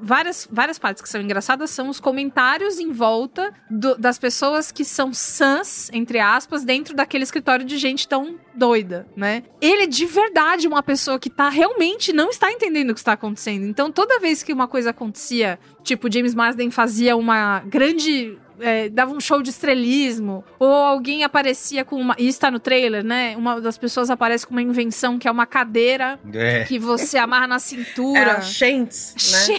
[0.00, 4.84] várias, várias partes que são engraçadas são os comentários em volta do- das pessoas que
[4.84, 9.42] são sãs, entre aspas, dentro daquele escritório de gente tão doida, né?
[9.60, 13.12] Ele é de verdade uma pessoa que tá realmente não está entendendo o que está
[13.12, 13.66] acontecendo.
[13.66, 19.12] Então, toda vez que uma coisa acontecia, tipo, James Marsden fazia uma grande é, dava
[19.12, 22.14] um show de estrelismo, ou alguém aparecia com uma.
[22.18, 23.36] Isso tá no trailer, né?
[23.36, 26.64] Uma das pessoas aparece com uma invenção que é uma cadeira É.
[26.64, 28.18] que você amarra na cintura.
[28.18, 29.14] É a Shantz,
[29.48, 29.58] né?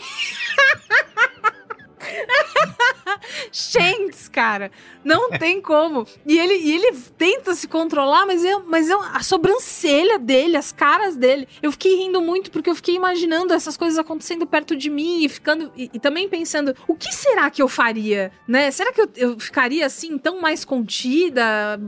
[3.57, 4.71] Shantz, cara.
[5.03, 6.05] Não tem como.
[6.27, 10.71] E ele, e ele tenta se controlar, mas, eu, mas eu, a sobrancelha dele, as
[10.71, 11.47] caras dele.
[11.59, 15.29] Eu fiquei rindo muito porque eu fiquei imaginando essas coisas acontecendo perto de mim e
[15.29, 15.71] ficando.
[15.75, 18.31] E, e também pensando, o que será que eu faria?
[18.47, 18.69] Né?
[18.69, 21.79] Será que eu, eu ficaria assim, tão mais contida?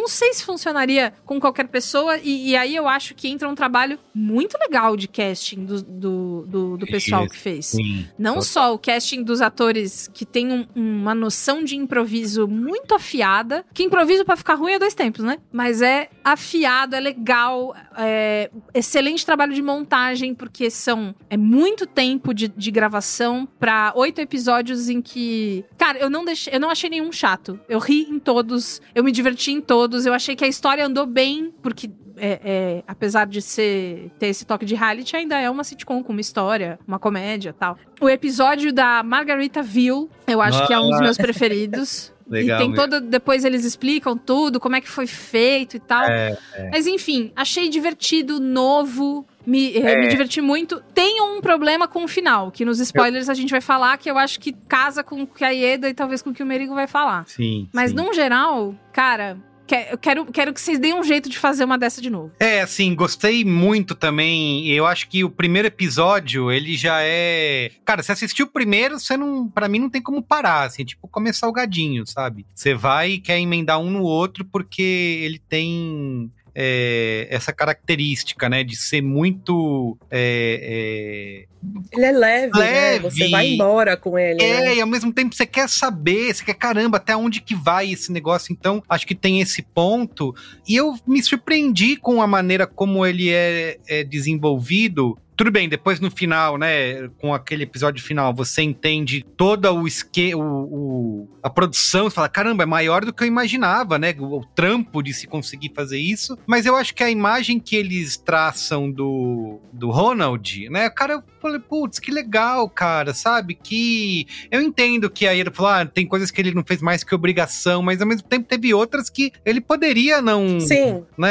[0.00, 3.54] Não sei se funcionaria com qualquer pessoa, e, e aí eu acho que entra um
[3.54, 7.66] trabalho muito legal de casting do, do, do, do pessoal que fez.
[7.66, 8.06] Sim.
[8.18, 13.64] Não só o casting dos atores que tem um- uma noção de improviso muito afiada,
[13.74, 15.38] que improviso pra ficar ruim é dois tempos, né?
[15.52, 22.32] Mas é afiado, é legal, é excelente trabalho de montagem, porque são é muito tempo
[22.32, 26.88] de, de gravação pra oito episódios em que, cara, eu não deixei, eu não achei
[26.88, 27.58] nenhum chato.
[27.68, 31.06] Eu ri em todos, eu me diverti em todos, eu achei que a história andou
[31.06, 35.62] bem, porque é, é, apesar de ser ter esse toque de reality, ainda é uma
[35.62, 37.78] sitcom com uma história, uma comédia tal.
[38.00, 41.02] O episódio da Margaritaville, eu acho que é um dos Ah.
[41.02, 42.12] meus preferidos.
[42.28, 43.00] Legal e tem todo.
[43.00, 46.02] Depois eles explicam tudo, como é que foi feito e tal.
[46.04, 46.70] É, é.
[46.70, 49.24] Mas enfim, achei divertido, novo.
[49.46, 49.98] Me, eh, É.
[49.98, 50.82] me diverti muito.
[50.92, 54.18] Tem um problema com o final, que nos spoilers a gente vai falar, que eu
[54.18, 56.74] acho que casa com o que a Ieda e talvez com o que o Merigo
[56.74, 57.24] vai falar.
[57.26, 57.66] Sim.
[57.72, 57.96] Mas sim.
[57.96, 59.38] num geral, cara,
[59.74, 62.32] eu quero, quero que vocês deem um jeito de fazer uma dessa de novo.
[62.38, 64.66] É, assim, gostei muito também.
[64.68, 67.70] Eu acho que o primeiro episódio, ele já é.
[67.84, 69.48] Cara, você assistiu o primeiro, você não.
[69.48, 72.46] Pra mim não tem como parar, assim, tipo, comer salgadinho, sabe?
[72.54, 76.30] Você vai e quer emendar um no outro porque ele tem.
[76.60, 82.58] É, essa característica, né, de ser muito é, é, Ele é leve, né?
[82.58, 82.98] Leve.
[83.04, 84.42] Você vai embora com ele.
[84.42, 84.74] É, né?
[84.74, 88.10] e ao mesmo tempo você quer saber, você quer, caramba, até onde que vai esse
[88.10, 88.52] negócio.
[88.52, 90.34] Então, acho que tem esse ponto.
[90.68, 95.16] E eu me surpreendi com a maneira como ele é, é desenvolvido.
[95.38, 100.34] Tudo bem, depois no final, né, com aquele episódio final, você entende toda o esque
[100.34, 104.38] o, o- a produção, você fala, caramba, é maior do que eu imaginava, né, o,
[104.40, 106.36] o trampo de se conseguir fazer isso.
[106.44, 111.58] Mas eu acho que a imagem que eles traçam do, do Ronald, né, cara, falei,
[111.60, 116.30] putz, que legal, cara, sabe, que eu entendo que aí ele falou, ah, tem coisas
[116.30, 119.60] que ele não fez mais que obrigação, mas ao mesmo tempo teve outras que ele
[119.60, 121.04] poderia não, Sim.
[121.16, 121.30] né,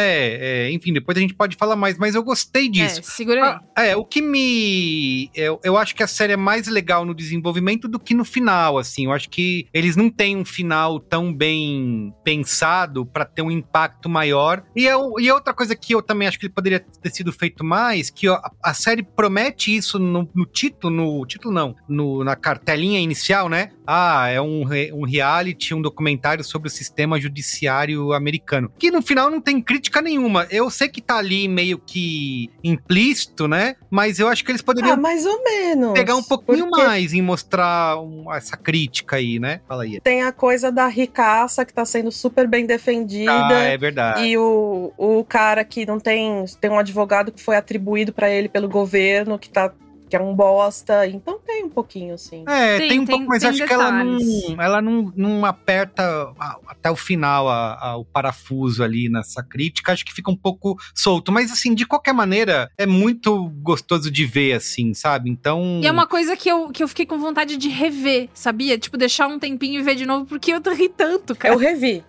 [0.68, 3.00] é, enfim, depois a gente pode falar mais, mas eu gostei disso.
[3.00, 3.60] É, segura aí.
[3.76, 5.30] Ah, é, o que me.
[5.36, 8.78] Eu, eu acho que a série é mais legal no desenvolvimento do que no final,
[8.78, 9.06] assim.
[9.06, 14.10] Eu acho que eles não têm um final tão bem pensado pra ter um impacto
[14.10, 14.64] maior.
[14.76, 17.32] E, é, o- e outra coisa que eu também acho que ele poderia ter sido
[17.32, 22.24] feito mais, que ó, a série promete isso no, no título, no título não, no-
[22.24, 23.70] na cartelinha inicial, né?
[23.86, 28.72] Ah, é um, um reality, um documentário sobre o sistema judiciário americano.
[28.78, 30.46] Que no final não tem crítica nenhuma.
[30.52, 33.76] Eu sei que tá ali meio que implícito, né?
[33.90, 35.94] Mas eu acho que eles poderiam Ah, mais ou menos.
[35.94, 39.62] pegar um pouquinho Porque mais em mostrar um- essa crítica aí, né?
[39.68, 40.00] Fala aí.
[40.02, 43.32] Tem a coisa da ricaça que tá sendo super bem defendida.
[43.48, 44.22] Ah, é verdade.
[44.24, 46.44] E o, o cara que não tem.
[46.60, 49.72] Tem um advogado que foi atribuído pra ele pelo governo, que tá.
[50.10, 51.06] Que é um bosta.
[51.06, 52.44] Então tem um pouquinho, sim.
[52.48, 54.50] É, tem, Tem- um tem- pouco, mas acho que ela detalhes.
[54.50, 56.34] não, ela não, não aperta
[56.68, 59.92] até o final a- a- o parafuso ali nessa crítica.
[59.92, 61.32] Acho que fica um pouco solto.
[61.32, 65.30] Mas, assim, de qualquer maneira, é muito gostoso de ver, assim, sabe?
[65.30, 65.82] Então.
[65.84, 68.78] E é uma coisa que eu, que eu fiquei com vontade de rever, sabia?
[68.78, 71.54] Tipo, deixar um tempinho e ver de novo, porque eu ri tanto, cara.
[71.54, 72.04] Eu revi.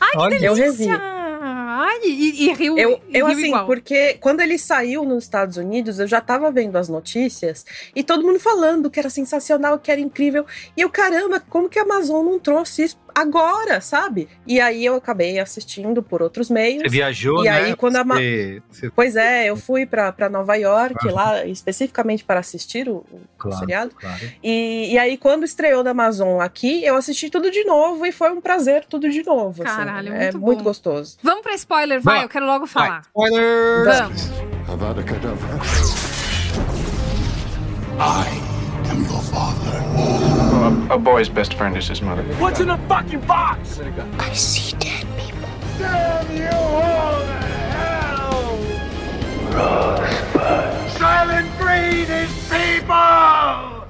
[0.00, 0.34] Ai, que Olha.
[0.36, 0.92] Eu delícia!
[0.92, 1.17] revi.
[1.80, 3.66] Ai, e, e riu, Eu, eu riu assim, igual.
[3.66, 7.64] porque quando ele saiu nos Estados Unidos, eu já tava vendo as notícias
[7.94, 10.44] e todo mundo falando que era sensacional, que era incrível.
[10.76, 14.28] E eu, caramba, como que a Amazon não trouxe isso agora, sabe?
[14.46, 16.82] E aí eu acabei assistindo por outros meios.
[16.82, 17.50] Você viajou, E né?
[17.50, 21.44] aí, quando a Ma- Você- você- Pois é, eu fui pra pra Nova York, lá
[21.46, 23.94] especificamente para assistir o, o Claro, seriado.
[23.94, 24.20] claro.
[24.42, 28.30] E, e aí, quando estreou da Amazon aqui, eu assisti tudo de novo e foi
[28.30, 29.62] um prazer tudo de novo.
[29.62, 29.76] assim.
[29.76, 30.64] Caralho, é muito muito bom.
[30.64, 31.16] gostoso.
[31.22, 32.24] Vamos pra spoiler, vai, Vai.
[32.24, 33.02] eu quero logo falar.
[33.06, 33.84] Spoiler!
[33.84, 34.30] Vamos.
[34.68, 35.48] Avada Kedavra.
[38.00, 38.47] I
[38.90, 39.78] am your father.
[40.90, 42.22] a, a boy's best friend is his mother.
[42.38, 43.80] What's in the fucking box?
[44.18, 45.48] I see dead people.
[45.78, 47.38] Damn you all to
[47.74, 48.58] hell!
[49.52, 50.78] Rosebud.
[52.48, 52.82] Say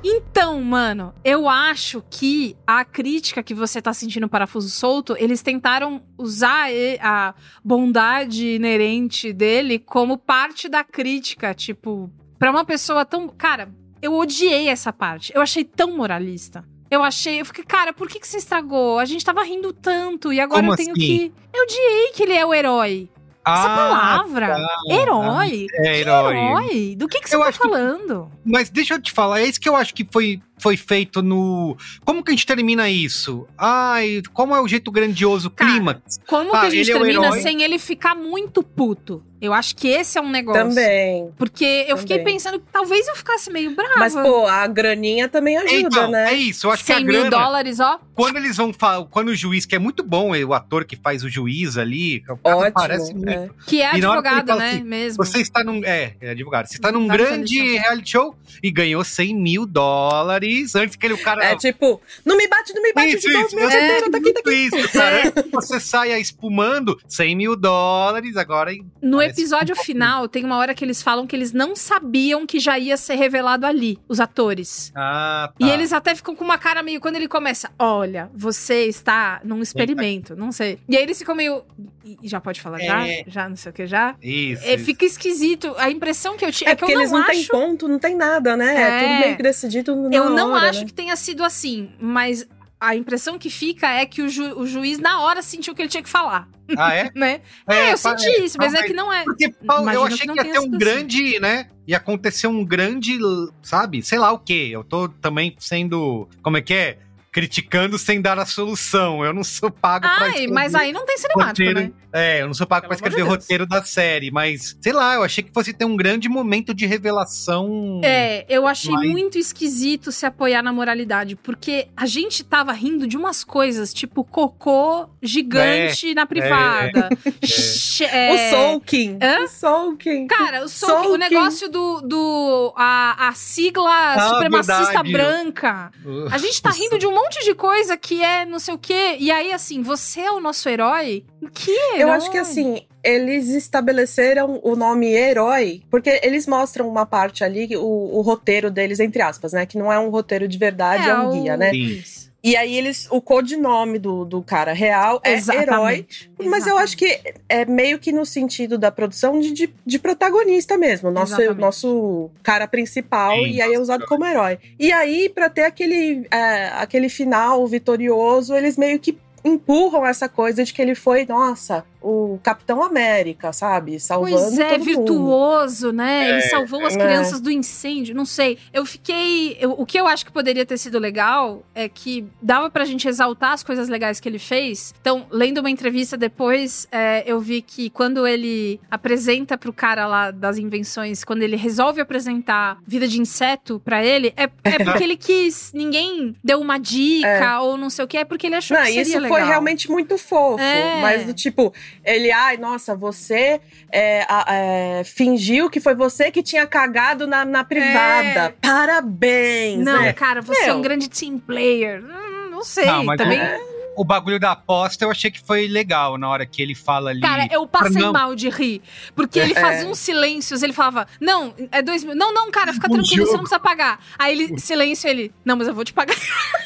[0.03, 5.43] Então, mano, eu acho que a crítica que você tá sentindo no Parafuso Solto, eles
[5.43, 6.69] tentaram usar
[7.01, 7.35] a
[7.65, 13.29] bondade inerente dele como parte da crítica, tipo, pra uma pessoa tão.
[13.29, 13.71] Cara,
[14.03, 15.33] eu odiei essa parte.
[15.35, 16.65] Eu achei tão moralista.
[16.91, 18.99] Eu achei, eu fiquei, cara, por que, que você estragou?
[18.99, 21.01] A gente tava rindo tanto e agora Como eu tenho assim?
[21.01, 21.33] que.
[21.53, 23.11] Eu odiei que ele é o herói.
[23.47, 24.47] Essa Ah, palavra.
[24.49, 24.95] tá.
[24.95, 25.67] Herói?
[25.77, 26.37] É, herói.
[26.37, 26.97] herói?
[26.97, 28.31] Do que, que você Eu tá acho que- falando?
[28.45, 31.75] Mas deixa eu te falar, é isso que eu acho que foi, foi feito no.
[32.05, 33.47] Como que a gente termina isso?
[33.57, 36.19] Ai, como é o jeito grandioso, clímax?
[36.27, 37.41] Como Ah, que a gente é termina herói.
[37.41, 39.23] sem ele ficar muito puto?
[39.41, 40.63] Eu acho que esse é um negócio.
[40.69, 41.31] Também.
[41.39, 42.35] Porque eu fiquei Também.
[42.35, 43.95] pensando que talvez eu ficasse meio brava.
[43.99, 46.33] Mas, pô, a graninha também ajuda, Então, né?
[46.33, 48.01] é isso, eu acho que 100 a mil grana, dólares, ó.
[48.15, 51.23] quando eles vão falar, quando o juiz, que é muito bom, o ator que faz
[51.23, 53.29] o juiz ali, o Ótimo, parece muito.
[53.29, 53.49] é.
[53.67, 54.71] Que é E que advogado, fala né?
[54.73, 55.25] assim, mesmo.
[55.25, 55.85] Você está num.
[55.85, 56.67] É, é advogado.
[56.67, 61.15] Você está num Vários grande reality show e ganhou 100 mil dólares antes que ele,
[61.15, 61.45] o cara.
[61.45, 64.11] É tipo, não me bate, não me bate Isso, de novo, isso, meu é, chuteiro,
[64.11, 64.51] tá aqui, tá aqui.
[64.55, 65.27] Isso, cara.
[65.29, 68.73] Antes que você saia espumando 100 mil dólares, agora.
[69.01, 72.59] No episódio um final, tem uma hora que eles falam que eles não sabiam que
[72.59, 74.93] já ia ser revelado ali, os atores.
[74.95, 75.67] Ah, tá.
[75.67, 77.01] E eles até ficam com uma cara meio.
[77.01, 80.79] Quando ele começa, olha, você está num experimento, não sei.
[80.89, 81.63] E aí eles ficam meio.
[82.05, 83.07] "E- Já pode falar já?
[83.07, 83.25] É.
[83.27, 84.15] Já, não sei o que, já?
[84.23, 84.65] Isso.
[84.65, 84.85] É, isso.
[84.85, 85.75] fica esquisito.
[85.79, 87.31] A impressão que eu tinha É é, que eu porque não eles não acho.
[87.31, 88.75] têm ponto, não tem nada, né?
[88.75, 88.99] É, É.
[89.01, 90.87] tudo meio que decidido na Eu não hora, acho né?
[90.87, 92.47] que tenha sido assim, mas
[92.81, 95.89] a impressão que fica é que o, ju- o juiz, na hora, sentiu que ele
[95.89, 96.49] tinha que falar.
[96.77, 97.11] Ah, é?
[97.15, 97.41] Né?
[97.67, 99.25] É, eu pa- senti isso, mas é que não é.
[99.25, 100.79] Porque Paulo, eu achei que que ia ter um assim.
[100.79, 101.69] grande, né?
[101.87, 103.19] Ia acontecer um grande,
[103.63, 104.03] sabe?
[104.03, 104.69] Sei lá o quê.
[104.71, 106.29] Eu tô também sendo.
[106.43, 106.99] Como é que é?
[107.39, 109.25] Criticando sem dar a solução.
[109.25, 111.81] Eu não sou pago pra Ai, escrever mas aí não tem cinemático, roteiro.
[111.81, 111.93] né?
[112.11, 113.43] É, eu não sou pago Pelo pra de escrever Deus.
[113.45, 116.87] roteiro da série, mas sei lá, eu achei que fosse ter um grande momento de
[116.87, 118.01] revelação.
[118.03, 123.07] É, eu achei Mas- muito esquisito se apoiar na moralidade, porque a gente tava rindo
[123.07, 127.09] de umas coisas, tipo cocô gigante na privada.
[127.45, 129.19] Che- é, O Soaking.
[129.23, 129.45] Hã?
[129.45, 130.27] O Soaking.
[130.29, 132.01] Cara, o, Soul- o negócio do.
[132.01, 135.13] do a, a sigla supremacista Ah, verdade.
[135.13, 135.91] branca.
[136.33, 139.17] A gente tá rindo de um monte de coisa que é não sei o quê.
[139.19, 141.25] E aí, assim, você é o nosso herói?
[141.55, 142.01] Que herói?
[142.03, 147.77] Eu acho que assim, eles estabeleceram o nome herói, porque eles mostram uma parte ali,
[147.77, 147.83] o,
[148.19, 149.65] o roteiro deles, entre aspas, né?
[149.67, 151.73] Que não é um roteiro de verdade, é, um o- guia, né?
[151.75, 152.18] Isso.
[152.43, 155.37] E aí eles, o codinome do, do cara real é herói.
[155.39, 156.31] Exatamente.
[156.45, 160.79] Mas eu acho que é meio que no sentido da produção de, de, de protagonista
[160.79, 161.11] mesmo.
[161.11, 161.61] Nosso, Exatamente.
[161.61, 164.59] nosso cara principal, Sim, e aí é usado como herói.
[164.79, 170.65] E aí, pra ter aquele, é, aquele final vitorioso, eles meio que empurram essa coisa
[170.65, 173.99] de que ele foi, nossa, o Capitão América, sabe?
[173.99, 174.85] Salvando Pois é, todo mundo.
[174.85, 176.29] virtuoso, né?
[176.29, 176.99] Ele É, salvou as é.
[176.99, 178.59] crianças do incêndio, não sei.
[178.73, 179.57] Eu fiquei.
[179.61, 183.09] eu- o que eu acho que poderia ter sido legal é que dava pra gente
[183.09, 184.95] exaltar as coisas legais que ele fez.
[185.01, 190.31] Então, lendo uma entrevista depois, é, eu vi que quando ele apresenta pro cara lá
[190.31, 194.49] das invenções, quando ele resolve apresentar vida de inseto pra ele, é, é
[194.85, 195.73] porque ele quis.
[195.75, 198.91] Ninguém deu uma dica ou não sei o que, é porque ele achou Não, que
[198.91, 199.37] seria isso legal.
[199.39, 200.61] foi realmente muito fofo.
[200.63, 201.01] É.
[201.01, 201.73] Mas do tipo,
[202.05, 207.65] ele, ai, nossa, você é, é, fingiu que foi você que tinha cagado na, na
[207.65, 208.41] privada.
[208.41, 208.55] É.
[208.61, 209.85] Parabéns!
[209.85, 210.13] Não, né?
[210.13, 210.77] cara, você é Meu.
[210.77, 212.03] um grande team player.
[212.03, 213.41] Hum, não sei, Não, mas também.
[213.41, 217.11] o, o bagulho da aposta eu achei que foi legal na hora que ele fala
[217.11, 217.21] ali.
[217.21, 218.13] Cara, eu passei Não.
[218.13, 218.81] mal de rir.
[219.15, 219.61] Porque ele É.
[219.61, 222.15] fazia uns silêncios, ele falava, não, é dois mil.
[222.15, 223.33] Não, não, cara, fica Um tranquilo, você jogo.
[223.33, 224.01] não precisa pagar.
[224.19, 226.17] Aí ele, silêncio, ele, não, mas eu vou te pagar.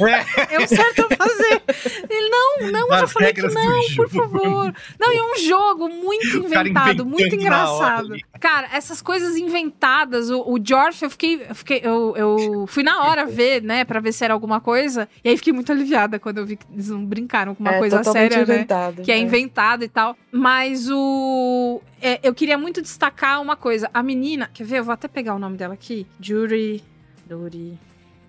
[0.00, 0.52] É.
[0.52, 1.62] É o certo a fazer.
[2.10, 4.74] Ele, não, não, eu já falei que não, por favor.
[5.00, 8.14] Não, e é um jogo muito inventado, muito engraçado.
[8.40, 13.04] Cara, essas coisas inventadas, o, o Jorf, eu fiquei, eu fiquei, eu, eu fui na
[13.04, 16.38] hora ver, né, pra ver se era alguma coisa, e aí fiquei muito aliviada quando
[16.38, 18.42] eu vi que eles não brincaram com uma É coisa séria, né?
[18.42, 19.02] inventado.
[19.02, 19.18] que é é.
[19.18, 20.16] inventado e tal.
[20.30, 21.80] Mas o.
[22.00, 23.90] é, eu queria muito destacar uma coisa.
[23.92, 24.50] A menina.
[24.52, 24.78] Quer ver?
[24.78, 26.06] Eu vou até pegar o nome dela aqui.
[26.20, 26.82] Jury.
[27.28, 27.78] Jury.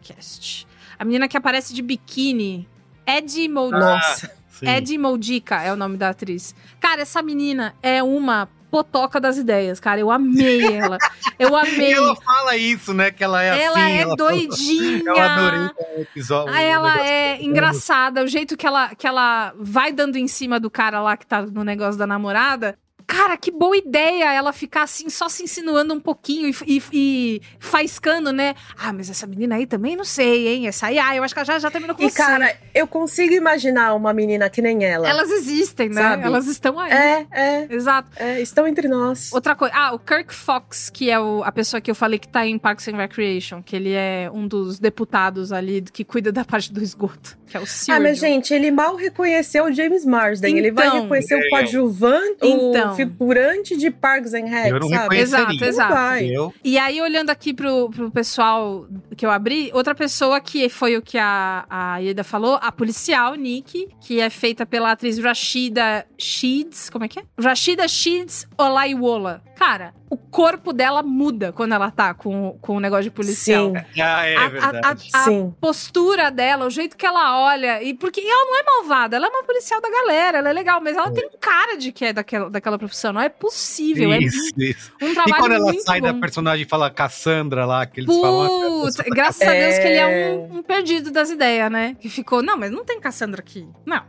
[0.01, 0.67] Cast.
[0.97, 2.67] A menina que aparece de biquíni.
[3.05, 3.79] Ed Moldica.
[3.79, 4.31] Nossa.
[4.49, 4.67] Sim.
[4.67, 6.55] Ed Moldica é o nome da atriz.
[6.79, 9.99] Cara, essa menina é uma potoca das ideias, cara.
[9.99, 10.97] Eu amei ela.
[11.37, 11.93] Eu E amei.
[11.93, 13.11] ela fala isso, né?
[13.11, 13.91] Que ela é Ela assim.
[13.91, 15.03] é ela doidinha.
[15.05, 16.51] Eu adorei o episódio.
[16.51, 20.71] Ah, ela é engraçada, o jeito que ela, que ela vai dando em cima do
[20.71, 22.75] cara lá que tá no negócio da namorada.
[23.07, 27.41] Cara, que boa ideia ela ficar assim, só se insinuando um pouquinho e, e, e
[27.59, 28.53] faiscando, né?
[28.77, 30.67] Ah, mas essa menina aí também não sei, hein?
[30.67, 32.17] Essa aí, ah, eu acho que ela já, já terminou com E, você.
[32.17, 35.07] cara, eu consigo imaginar uma menina que nem ela.
[35.07, 36.01] Elas existem, né?
[36.01, 36.23] Sabe?
[36.23, 36.91] Elas estão aí.
[36.91, 37.67] É, é.
[37.69, 38.09] Exato.
[38.15, 39.31] É, estão entre nós.
[39.33, 39.73] Outra coisa.
[39.75, 42.57] Ah, o Kirk Fox, que é o- a pessoa que eu falei que tá em
[42.57, 46.81] Parks and Recreation, que ele é um dos deputados ali que cuida da parte do
[46.81, 48.01] esgoto, que é o Ah, Sirius.
[48.03, 50.57] mas gente, ele mal reconheceu o James Marsden.
[50.57, 51.01] ele vai Então.
[51.03, 51.37] reconhecer É.
[51.39, 52.92] o coadjuvante, Então.
[52.95, 55.17] Figurante de Parks and Rec, Eu não sabe?
[55.17, 56.23] Exato, exato.
[56.23, 60.97] Eu, E aí, olhando aqui pro, pro pessoal que eu abri, outra pessoa que foi
[60.97, 66.05] o que a, a Ieda falou, a policial, Nick, que é feita pela atriz Rashida
[66.17, 67.23] Sheeds, como é que é?
[67.39, 69.41] Rashida Sheeds Olaiwola.
[69.55, 73.71] Cara, o corpo dela muda quando ela tá com, com o negócio de policial.
[73.93, 74.01] Sim.
[74.01, 75.09] ah, é A- a- verdade.
[75.13, 75.55] a- a Sim.
[75.61, 79.29] postura dela, o jeito que ela olha, e porque ela não é malvada, ela é
[79.29, 82.49] uma policial da galera, ela é legal, mas ela tem cara de que é daquela,
[82.49, 84.91] daquela profissão, não é possível, isso, isso.
[84.99, 86.07] é um E trabalho quando ela muito sai bom.
[86.07, 88.45] da personagem e fala Cassandra lá, que eles falam.
[88.45, 90.33] ah, Putz, graças a Deus que ele é É.
[90.33, 91.95] um, um perdido das ideias, né?
[91.99, 93.67] Que ficou, não, mas não tem Cassandra aqui.
[93.85, 94.01] Não.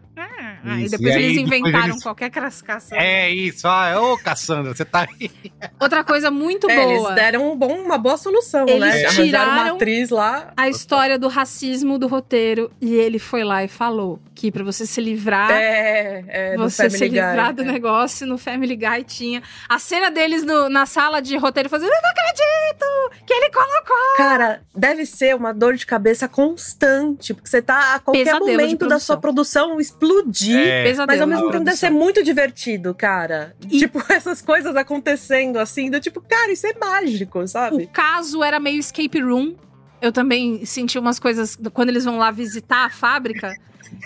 [0.66, 3.04] Ah, aí Isso, depois e aí eles depois inventaram eles- qualquer Cassandra.
[3.04, 5.30] É isso, ah, ô Cassandra, você tá aí.
[5.80, 6.92] Outra coisa muito É, boa.
[7.10, 9.04] eles deram um bom, uma boa solução, Eles né?
[9.10, 10.52] Tiraram uma atriz lá.
[10.56, 12.70] A história do racismo do roteiro.
[12.80, 16.98] E ele foi lá e falou que pra você se livrar É, é, você se
[17.08, 17.64] Guy, livrar do é.
[17.64, 22.02] negócio no Family Guy tinha a cena deles no- na sala de roteiro fazendo eu
[22.02, 27.60] não acredito que ele colocou Cara, deve ser uma dor de cabeça constante, porque você
[27.62, 30.53] tá a qualquer Pesadelo de momento da sua produção explodir.
[30.56, 30.84] É.
[30.84, 33.54] pesadelo Mas ao mesmo tempo deve ser muito divertido, cara.
[33.70, 37.86] E- Tipo, essas coisas acontecendo assim, do tipo, cara, isso é mágico, o sabe?
[37.92, 39.54] caso era meio escape room
[40.00, 43.54] eu também senti umas coisas quando eles vão lá visitar a fábrica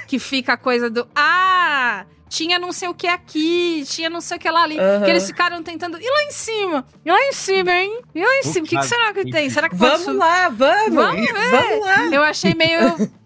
[0.07, 4.37] que fica a coisa do ah tinha não sei o que aqui, tinha não sei
[4.37, 4.79] o que lá ali.
[4.79, 5.03] Aham.
[5.05, 5.99] Que eles ficaram tentando.
[5.99, 6.87] E lá em cima?
[7.03, 8.01] E lá em cima, hein?
[8.15, 8.67] E lá em cima?
[8.67, 9.49] O que, que será que tem?
[9.49, 10.19] Será que Vamos subir?
[10.19, 10.95] lá, vamos!
[10.95, 11.51] Vamos ver.
[11.51, 12.05] Vamos lá!
[12.13, 12.79] Eu achei meio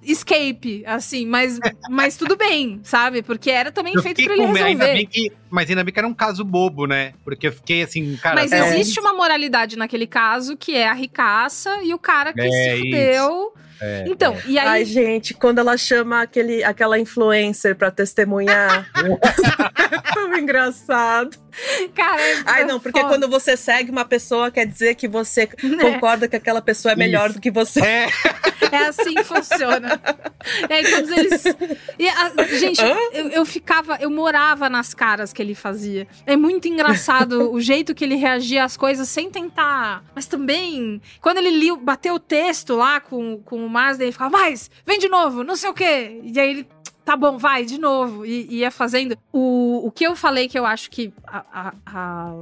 [0.02, 3.22] escape, assim, mas, mas tudo bem, sabe?
[3.22, 4.98] Porque era também Eu feito fiquei pra ele com medo, ainda resolver.
[4.98, 7.14] bem que, mas ainda bem que era um caso bobo, né?
[7.24, 8.36] Porque eu fiquei assim, cara.
[8.36, 12.40] Mas até existe uma moralidade naquele caso que é a ricaça e o cara que
[12.40, 13.52] É, se fudeu.
[13.84, 14.68] É, então, e aí.
[14.68, 18.88] Ai, gente, quando ela chama aquele, aquela influencer pra testemunhar.
[18.94, 19.02] é
[20.14, 21.36] tão engraçado.
[21.94, 23.12] Cara, é Ai, não, porque foda.
[23.12, 25.78] quando você segue uma pessoa, quer dizer que você Né?
[25.82, 27.38] concorda que aquela pessoa é melhor Isso.
[27.38, 27.80] do que você.
[27.80, 28.08] É,
[28.70, 30.00] É assim que funciona.
[30.68, 31.44] E aí todos eles.
[31.98, 32.80] E a- gente,
[33.12, 36.06] eu, eu ficava, eu morava nas caras que ele fazia.
[36.26, 40.04] É muito engraçado o jeito que ele reagia às coisas sem tentar.
[40.14, 44.30] Mas também, quando ele liu, bateu o texto lá com, com o Mazda, ele ficava,
[44.30, 46.20] mais, vem de novo, não sei o quê.
[46.24, 46.68] E aí ele.
[47.04, 48.24] Tá bom, vai, de novo.
[48.24, 49.18] E e ia fazendo.
[49.32, 52.34] O, o que eu falei que eu acho que a- a- a-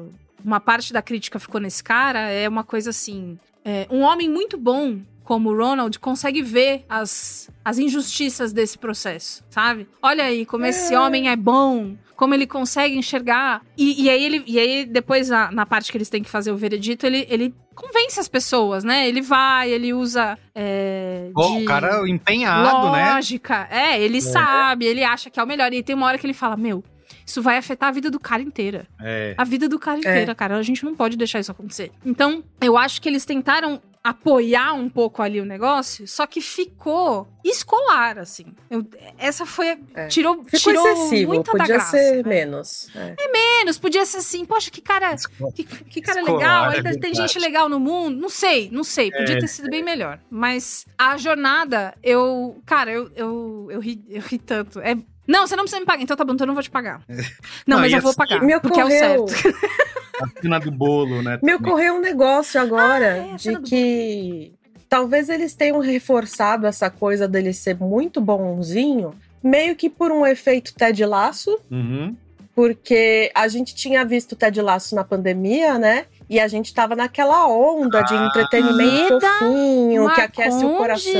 [0.44, 3.38] uma parte da crítica ficou nesse cara é uma coisa assim.
[3.64, 4.98] é, um homem muito bom
[5.30, 9.86] como o Ronald consegue ver as, as injustiças desse processo, sabe?
[10.02, 13.62] Olha aí como esse homem é bom, como ele consegue enxergar.
[13.78, 16.50] E, e aí ele e aí depois na, na parte que eles têm que fazer
[16.50, 19.06] o veredito, ele, ele convence as pessoas, né?
[19.08, 23.12] Ele vai, ele usa é, de o cara empenhado, né?
[23.14, 23.68] lógica.
[23.70, 25.72] É, ele sabe, ele acha que é o melhor.
[25.72, 26.82] E tem uma hora que ele fala, meu,
[27.24, 28.84] isso vai afetar a vida do cara inteira.
[29.00, 29.34] É.
[29.38, 30.00] A vida do cara É.
[30.00, 30.56] inteira, cara.
[30.56, 31.92] A gente não pode deixar isso acontecer.
[32.04, 37.28] Então, eu acho que eles tentaram apoiar um pouco ali o negócio, só que ficou
[37.44, 38.46] escolar, assim.
[38.70, 38.86] Eu-
[39.18, 39.70] essa foi.
[39.72, 40.07] a- É.
[40.09, 41.90] Tirou, Ficou tirou excessivo, muita da podia graça.
[41.98, 42.28] ser né?
[42.28, 42.88] menos.
[42.94, 43.14] É.
[43.30, 45.14] Menos, podia ser assim, poxa, que cara.
[45.55, 48.18] Que, que cara Escolar, legal, é ainda tem gente legal no mundo.
[48.20, 49.11] Não sei, não sei.
[49.11, 49.40] Podia É.
[49.40, 50.18] ter sido bem melhor.
[50.30, 52.61] Mas a jornada, eu.
[52.64, 54.80] Cara, eu, eu, eu, ri, eu ri tanto.
[54.80, 54.96] É.
[55.28, 56.03] Não, você não precisa me pagar.
[56.03, 57.03] Então tá bom, então eu não vou te pagar.
[57.66, 58.42] Não, Não, mas eu vou assim, pagar.
[58.42, 59.59] Me porque é o ocorreu, certo.
[60.22, 61.38] A cena do bolo, né?
[61.42, 64.52] me ocorreu um negócio agora é, a de que
[64.88, 70.74] talvez eles tenham reforçado essa coisa dele ser muito bonzinho, meio que por um efeito
[70.74, 72.14] Ted Laço, Uhum.
[72.54, 76.06] porque a gente tinha visto Ted Laço na pandemia, né?
[76.30, 78.26] E a gente tava naquela onda de Ah.
[78.26, 81.12] entretenimento Eita, fofinho, que aquece o coração.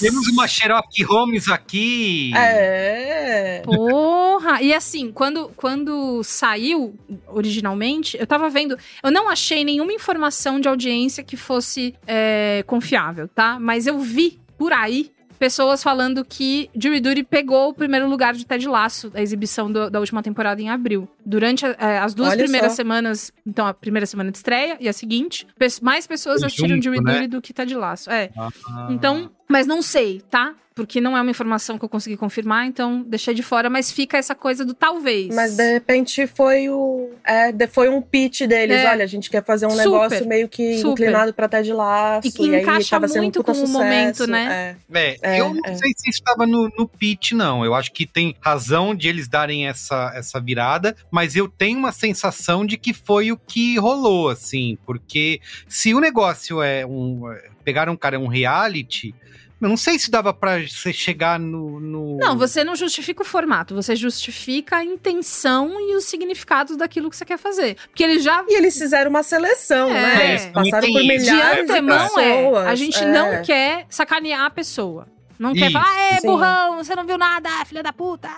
[0.00, 2.30] Temos uma Sherlock Holmes aqui.
[2.36, 3.62] É.
[3.64, 4.60] Porra!
[4.60, 6.94] E assim, quando, quando saiu
[7.26, 8.76] originalmente, eu tava vendo.
[9.02, 13.58] Eu não achei nenhuma informação de audiência que fosse é, confiável, tá?
[13.58, 15.10] Mas eu vi por aí
[15.42, 19.90] pessoas falando que Jury Duty pegou o primeiro lugar de Ted Laço, da exibição do-
[19.90, 21.08] da última temporada em abril.
[21.26, 22.76] Durante é, as duas Olha primeiras só.
[22.76, 27.00] semanas, então a primeira semana de estreia e a seguinte, pe- mais pessoas assistiram Jury
[27.00, 27.12] né?
[27.14, 28.08] Duty do que Ted Laço.
[28.08, 28.30] É.
[28.38, 28.86] Ah.
[28.90, 30.54] Então, Mas não sei, tá?
[30.74, 34.16] Porque não é uma informação que eu consegui confirmar, então deixei de fora, mas fica
[34.16, 35.34] essa coisa do talvez.
[35.34, 37.10] Mas de repente foi o.
[37.24, 38.78] É, de- foi um pitch deles.
[38.78, 38.88] É.
[38.90, 41.02] Olha, a gente quer fazer um Super, negócio meio que super.
[41.04, 42.26] inclinado pra Ted Laço.
[42.26, 44.76] E que aí encaixa tava sendo um muito puta com o sucesso, momento, né?
[44.90, 44.98] é.
[44.98, 45.74] É, É, eu não é.
[45.74, 47.64] sei se isso estava no, no pitch, não.
[47.64, 51.92] Eu acho que tem razão de eles darem essa, essa virada, mas eu tenho uma
[51.92, 57.30] sensação de que foi o que rolou, assim, porque se o negócio é um.
[57.30, 59.14] é, Pegar um cara, é um reality.
[59.62, 61.78] Eu não sei se dava pra você chegar no.
[61.78, 67.08] no- Não, você não justifica o formato, você justifica a intenção e os significados daquilo
[67.08, 67.76] que você quer fazer.
[67.86, 68.44] Porque ele já.
[68.48, 69.92] E eles fizeram uma seleção, É.
[69.92, 70.22] né?
[70.26, 71.24] É, Eles passaram tem por isso.
[71.24, 72.64] De milhares de antemão pessoas.
[72.66, 72.68] é.
[72.68, 73.06] A gente é.
[73.12, 75.06] não quer sacanear a pessoa.
[75.38, 76.26] Não quer Isso, falar, é, sim.
[76.26, 78.28] burrão, você não viu nada, filha da puta.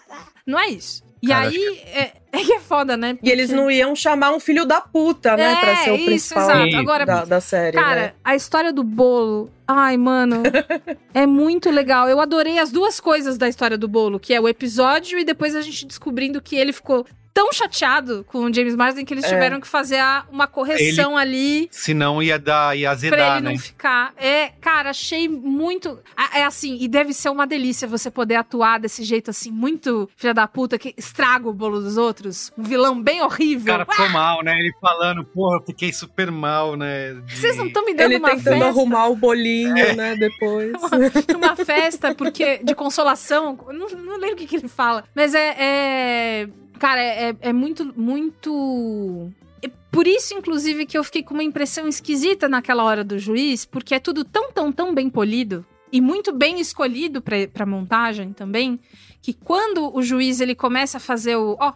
[0.46, 1.02] Não é isso.
[1.24, 3.18] E Cara, aí, é, é que é foda, né?
[3.22, 5.52] E eles Porque- não iam chamar um filho da puta, né?
[5.52, 6.76] É, pra ser o isso, principal exato.
[6.76, 7.78] Agora, da, da série.
[7.78, 8.12] Cara, né?
[8.22, 9.50] a história do bolo.
[9.66, 10.42] Ai, mano.
[11.14, 12.08] é muito legal.
[12.08, 15.56] Eu adorei as duas coisas da história do bolo, que é o episódio e depois
[15.56, 19.28] a gente descobrindo que ele ficou tão chateado com o James Marsden que eles É.
[19.28, 21.68] tiveram que fazer a- uma correção ali.
[21.72, 23.50] Senão ia dar, ia Pra azedar, ele né?
[23.54, 24.14] não ficar.
[24.16, 25.98] É, cara, achei muito.
[26.16, 30.08] Ah, É assim, e deve ser uma delícia você poder atuar desse jeito assim, muito
[30.16, 32.52] filha da puta, que estraga o bolo dos outros.
[32.58, 33.72] Um vilão bem O horrível.
[33.72, 34.52] cara ficou mal, né?
[34.58, 37.14] Ele falando, porra, eu fiquei super mal, né?
[37.24, 38.66] de- Vocês não estão me dando Ele uma tentando festa.
[38.66, 40.14] arrumar o bolinho, né?
[40.16, 40.72] Depois.
[41.36, 43.58] uma festa porque de consolação.
[43.68, 45.04] Não, não lembro o que, que ele fala.
[45.14, 45.56] Mas é.
[45.58, 49.30] é- cara, é, é muito, muito.
[49.62, 53.64] é por isso, inclusive, que eu fiquei com uma impressão esquisita naquela hora do juiz,
[53.64, 55.64] porque é tudo tão, tão, tão bem polido
[55.94, 57.22] e muito bem escolhido
[57.52, 58.80] pra montagem também,
[59.22, 61.56] que quando o juiz ele começa a fazer o.
[61.60, 61.72] Ó,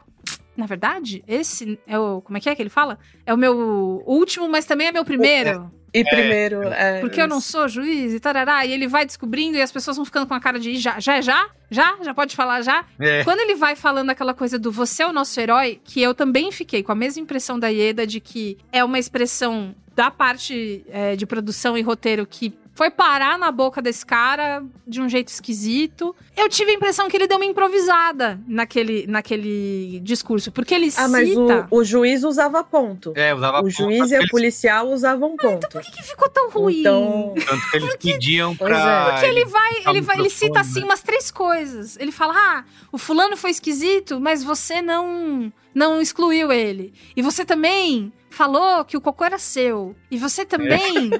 [0.56, 2.20] na verdade, esse é o.
[2.20, 2.98] Como é que é que ele fala?
[3.24, 5.70] É o meu último, mas também é meu primeiro.
[5.92, 7.00] E primeiro, é.
[7.00, 8.64] Porque eu não sou juiz e tarará.
[8.64, 11.16] E ele vai descobrindo e as pessoas vão ficando com a cara de já, já
[11.16, 11.48] é já?
[11.70, 11.96] Já?
[12.02, 12.84] Já pode falar já?
[12.98, 13.24] É.
[13.24, 16.52] Quando ele vai falando aquela coisa do você é o nosso herói, que eu também
[16.52, 21.16] fiquei com a mesma impressão da Ieda de que é uma expressão da parte é,
[21.16, 26.14] de produção e roteiro que foi parar na boca desse cara de um jeito esquisito.
[26.36, 31.08] Eu tive a impressão que ele deu uma improvisada naquele, naquele discurso, porque ele Ah,
[31.08, 31.66] mas cita...
[31.72, 33.12] o, o juiz usava ponto.
[33.16, 35.68] É, usava O ponto, juiz e o policial usavam ponto.
[35.68, 36.78] Por que, que ficou tão ruim?
[36.78, 39.08] Então, Tanto que eles pediam Pois pra.
[39.08, 39.10] é.
[39.10, 40.84] Porque ele vai, ele o vai, ele cita assim né?
[40.86, 41.96] umas três coisas.
[41.98, 46.92] Ele fala: "Ah, o fulano foi esquisito, mas você não não excluiu ele.
[47.16, 49.94] E você também falou que o cocô era seu.
[50.10, 51.10] E você também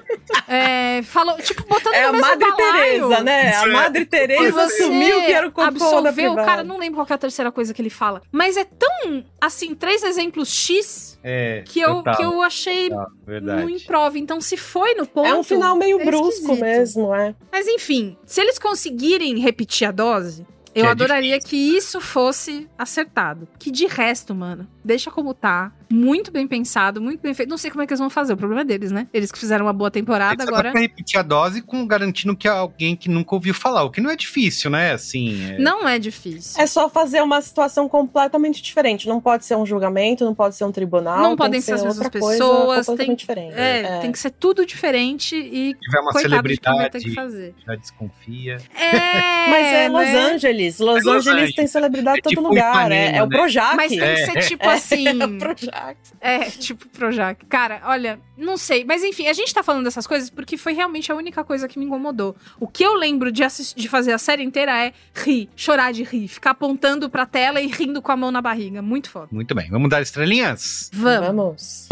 [0.47, 3.09] é, falou, tipo, botando é no a mesmo Madre balaio.
[3.09, 3.57] Teresa, né?
[3.57, 3.73] A é.
[3.73, 6.45] Madre Teresa você assumiu que era o cocô da absolveu o privada.
[6.45, 8.23] cara, não lembro qual que é a terceira coisa que ele fala.
[8.31, 13.07] Mas é tão, assim, três exemplos X É, que eu, total, que eu achei total,
[13.27, 13.63] verdade.
[13.63, 14.17] no improv.
[14.17, 15.27] Então, se foi no ponto...
[15.27, 16.61] É um final meio é brusco esquisito.
[16.61, 17.35] mesmo, é.
[17.51, 22.69] Mas enfim, se eles conseguirem repetir a dose, eu Que é adoraria que isso fosse
[22.79, 23.49] acertado.
[23.59, 25.73] Que de resto, mano, deixa como tá.
[25.91, 27.49] Muito bem pensado, muito bem feito.
[27.49, 29.07] Não sei como é que eles vão fazer, o problema é deles, né?
[29.13, 30.73] Eles que fizeram uma boa temporada, Só dá agora.
[30.73, 34.01] pra repetir a dose com garantindo que é alguém que nunca ouviu falar, o que
[34.01, 34.93] não é difícil, né?
[34.93, 35.53] Assim.
[35.53, 36.61] é- Não é difícil.
[36.63, 39.09] É só fazer uma situação completamente diferente.
[39.09, 41.19] Não pode ser um julgamento, não pode ser um tribunal.
[41.19, 43.55] Não tem podem que ser as mesmas pessoas, tem- diferente.
[43.57, 47.55] É, tem que ser tudo diferente e Se tiver uma celebridade, que fazer.
[47.67, 48.59] já desconfia.
[48.75, 48.91] É,
[49.51, 50.33] Mas é Los né?
[50.33, 50.79] Angeles.
[50.79, 51.55] Los É Los Angeles Angeles.
[51.55, 52.67] tem celebridade em É todo tipo lugar.
[52.67, 52.71] é,
[53.07, 53.37] Ipanema, é o né?
[53.37, 53.77] Projac.
[53.77, 54.17] Mas tem que É.
[54.27, 55.05] ser tipo É, assim.
[55.79, 55.99] é Projac.
[56.21, 57.47] É, tipo Projac.
[57.47, 58.85] Cara, olha, não sei.
[58.85, 61.79] Mas enfim, a gente tá falando dessas coisas porque foi realmente a única coisa que
[61.79, 62.37] me incomodou.
[62.59, 66.03] O que eu lembro de, assistir, de fazer a série inteira é rir, chorar de
[66.03, 68.83] rir, ficar apontando pra tela e rindo com a mão na barriga.
[68.83, 69.29] Muito foda.
[69.31, 69.71] Muito bem.
[69.71, 70.91] Vamos dar estrelinhas?
[70.93, 71.27] Vamos.
[71.27, 71.89] Vamos.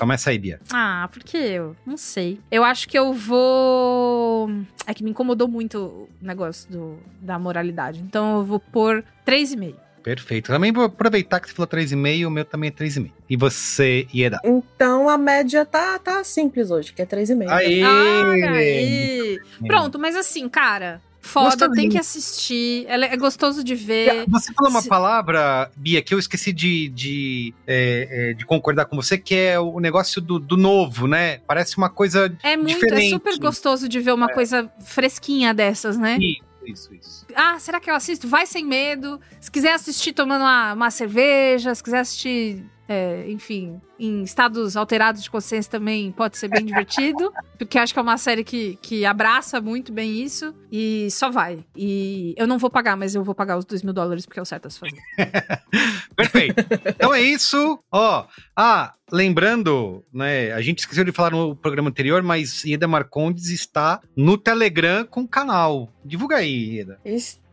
[0.00, 0.58] Começa aí, Bia.
[0.72, 1.76] Ah, por que eu?
[1.84, 2.40] Não sei.
[2.50, 4.48] Eu acho que eu vou.
[4.86, 8.00] É que me incomodou muito o negócio do, da moralidade.
[8.00, 9.74] Então eu vou pôr 3,5.
[10.02, 10.46] Perfeito.
[10.52, 13.10] Também vou aproveitar que você falou 3,5, o meu também é 3,5.
[13.28, 14.38] E você, Ieda?
[14.44, 17.48] Então a média tá, tá simples hoje, que é 3,5.
[17.48, 17.82] Aê!
[17.84, 19.38] Olha aí.
[19.66, 21.74] Pronto, mas assim, cara, foda, Gostosinho.
[21.76, 22.86] tem que assistir.
[22.88, 24.24] Ela é gostoso de ver.
[24.28, 28.86] Você falou uma Se- palavra, Bia, que eu esqueci de, de, é, é, de concordar
[28.86, 31.38] com você, que é o negócio do, do novo, né?
[31.46, 33.06] Parece uma coisa É muito, diferente.
[33.06, 36.16] é super gostoso de ver uma coisa fresquinha dessas, né?
[36.18, 37.26] Isso, isso, isso.
[37.34, 38.28] Ah, será que eu assisto?
[38.28, 39.20] Vai sem medo.
[39.40, 45.22] Se quiser assistir tomando uma, uma cerveja, se quiser assistir é, enfim, em estados alterados
[45.22, 47.32] de consciência também pode ser bem divertido.
[47.56, 50.52] porque acho que é uma série que, que abraça muito bem isso.
[50.72, 51.64] E só vai.
[51.76, 54.42] E eu não vou pagar, mas eu vou pagar os 2 mil dólares porque é
[54.42, 54.96] o certo a se fazer.
[56.16, 56.64] Perfeito.
[56.84, 57.78] Então é isso.
[57.92, 58.26] Ó,
[58.56, 60.50] ah, lembrando, né?
[60.50, 65.20] A gente esqueceu de falar no programa anterior, mas Ieda Marcondes está no Telegram com
[65.20, 65.92] o canal.
[66.04, 66.98] Divulga aí, Ieda.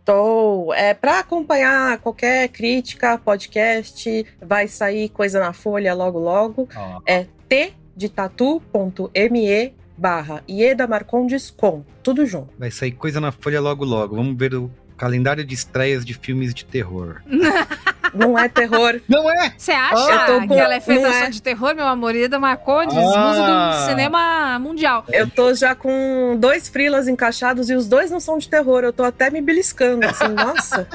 [0.08, 0.74] Estou.
[0.74, 6.70] É, para acompanhar qualquer crítica, podcast, vai sair coisa na folha logo logo.
[7.06, 11.84] É t de tatu.me barra Ieda Marcondes com.
[12.02, 12.54] Tudo junto.
[12.58, 14.16] Vai sair coisa na folha logo logo.
[14.16, 17.22] Vamos ver o calendário de estreias de filmes de terror.
[18.14, 19.00] Não é terror.
[19.08, 19.54] Não é?
[19.58, 21.30] Você acha tô com- que ela é feita só é.
[21.30, 22.16] de terror, meu amor?
[22.16, 23.02] Ieda Marcondes, Ah.
[23.02, 23.44] musa
[23.84, 25.06] do cinema mundial.
[25.10, 28.84] Eu tô já com dois frilas encaixados e os dois não são de terror.
[28.84, 30.88] Eu tô até me beliscando, assim, nossa.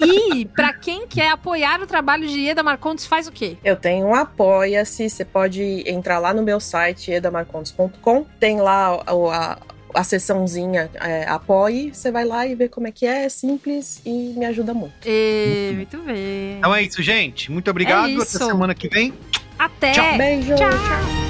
[0.00, 3.56] E pra quem quer apoiar o trabalho de Ieda Marcondes, faz o quê?
[3.64, 8.24] Eu tenho um Apoia-se, você pode entrar lá no meu site, edamarcontes.com.
[8.38, 9.58] Tem lá a, a,
[9.94, 14.00] a seçãozinha é, Apoie, você vai lá e vê como é que é, é simples
[14.04, 14.94] e me ajuda muito.
[15.04, 16.58] E, muito bem.
[16.58, 17.50] Então é isso, gente.
[17.50, 18.08] Muito obrigado.
[18.08, 18.38] É Até isso.
[18.38, 19.12] semana que vem.
[19.58, 19.92] Até.
[19.92, 20.16] Tchau.
[20.16, 20.54] Beijo.
[20.54, 21.29] Tchau.